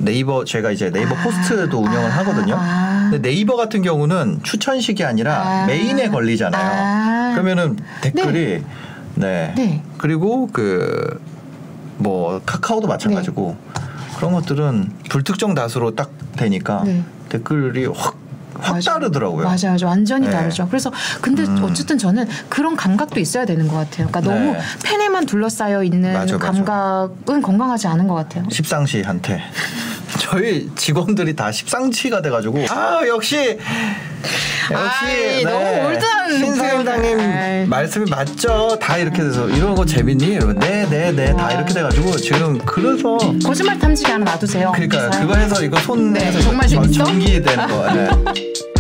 네이버 0.02 0.44
제가 0.44 0.70
이제 0.70 0.90
네이버 0.90 1.14
아~ 1.14 1.22
포스트도 1.22 1.78
운영을 1.78 2.10
하거든요. 2.10 2.56
아~ 2.58 3.08
근데 3.10 3.20
네이버 3.30 3.56
같은 3.56 3.82
경우는 3.82 4.40
추천식이 4.42 5.04
아니라 5.04 5.62
아~ 5.62 5.66
메인에 5.66 6.08
걸리잖아요. 6.08 6.64
아. 6.64 7.30
그러면은 7.32 7.78
댓글이 8.02 8.32
네. 8.64 8.64
네. 9.14 9.54
네. 9.56 9.82
그리고 9.98 10.48
그 10.52 11.30
뭐 11.98 12.40
카카오도 12.44 12.88
마찬가지고 12.88 13.56
네. 13.76 13.82
그런 14.16 14.32
것들은 14.32 14.90
불특정 15.08 15.54
다수로 15.54 15.94
딱 15.94 16.10
되니까 16.36 16.82
네. 16.84 17.04
댓글이 17.28 17.84
확확 17.86 18.16
맞아. 18.58 18.94
다르더라고요. 18.94 19.44
맞아요, 19.44 19.72
맞아 19.74 19.86
완전히 19.86 20.26
네. 20.26 20.32
다르죠. 20.32 20.66
그래서 20.66 20.90
근데 21.20 21.44
음. 21.44 21.62
어쨌든 21.62 21.98
저는 21.98 22.26
그런 22.48 22.74
감각도 22.74 23.20
있어야 23.20 23.44
되는 23.44 23.68
것 23.68 23.76
같아요. 23.76 24.08
그러니까 24.08 24.20
네. 24.20 24.26
너무 24.28 24.58
팬에만 24.84 25.26
둘러싸여 25.26 25.84
있는 25.84 26.12
맞아, 26.12 26.38
감각은 26.38 26.64
맞아. 27.34 27.40
건강하지 27.40 27.86
않은 27.86 28.08
것 28.08 28.14
같아요. 28.16 28.46
십상시한테. 28.50 29.40
저희 30.32 30.70
직원들이 30.74 31.36
다 31.36 31.52
십상치가 31.52 32.22
돼가지고 32.22 32.64
아 32.70 33.02
역시 33.06 33.36
역시 34.70 34.74
아이, 35.04 35.44
네. 35.44 35.44
너무 35.44 35.90
올드한 35.90 36.38
신세영당님 36.38 37.68
말씀이 37.68 38.10
맞죠? 38.10 38.78
다 38.80 38.96
이렇게 38.96 39.22
돼서 39.22 39.46
이런 39.50 39.74
거 39.74 39.84
재밌니? 39.84 40.38
네네네 40.38 40.86
네, 40.88 41.12
네, 41.12 41.32
다 41.36 41.52
이렇게 41.52 41.74
돼가지고 41.74 42.16
지금 42.16 42.58
그래서 42.64 43.18
거짓말 43.44 43.78
탐지기 43.78 44.10
하나 44.10 44.24
놔두세요. 44.24 44.72
그러니까 44.74 45.10
그거 45.10 45.34
해서 45.36 45.62
이거 45.62 45.78
손 45.80 46.14
네, 46.14 46.24
해서 46.24 46.40
정말 46.40 46.66
재 46.66 46.76
전기 46.92 47.42
되는 47.42 47.66
거. 47.66 47.92
네. 48.32 48.52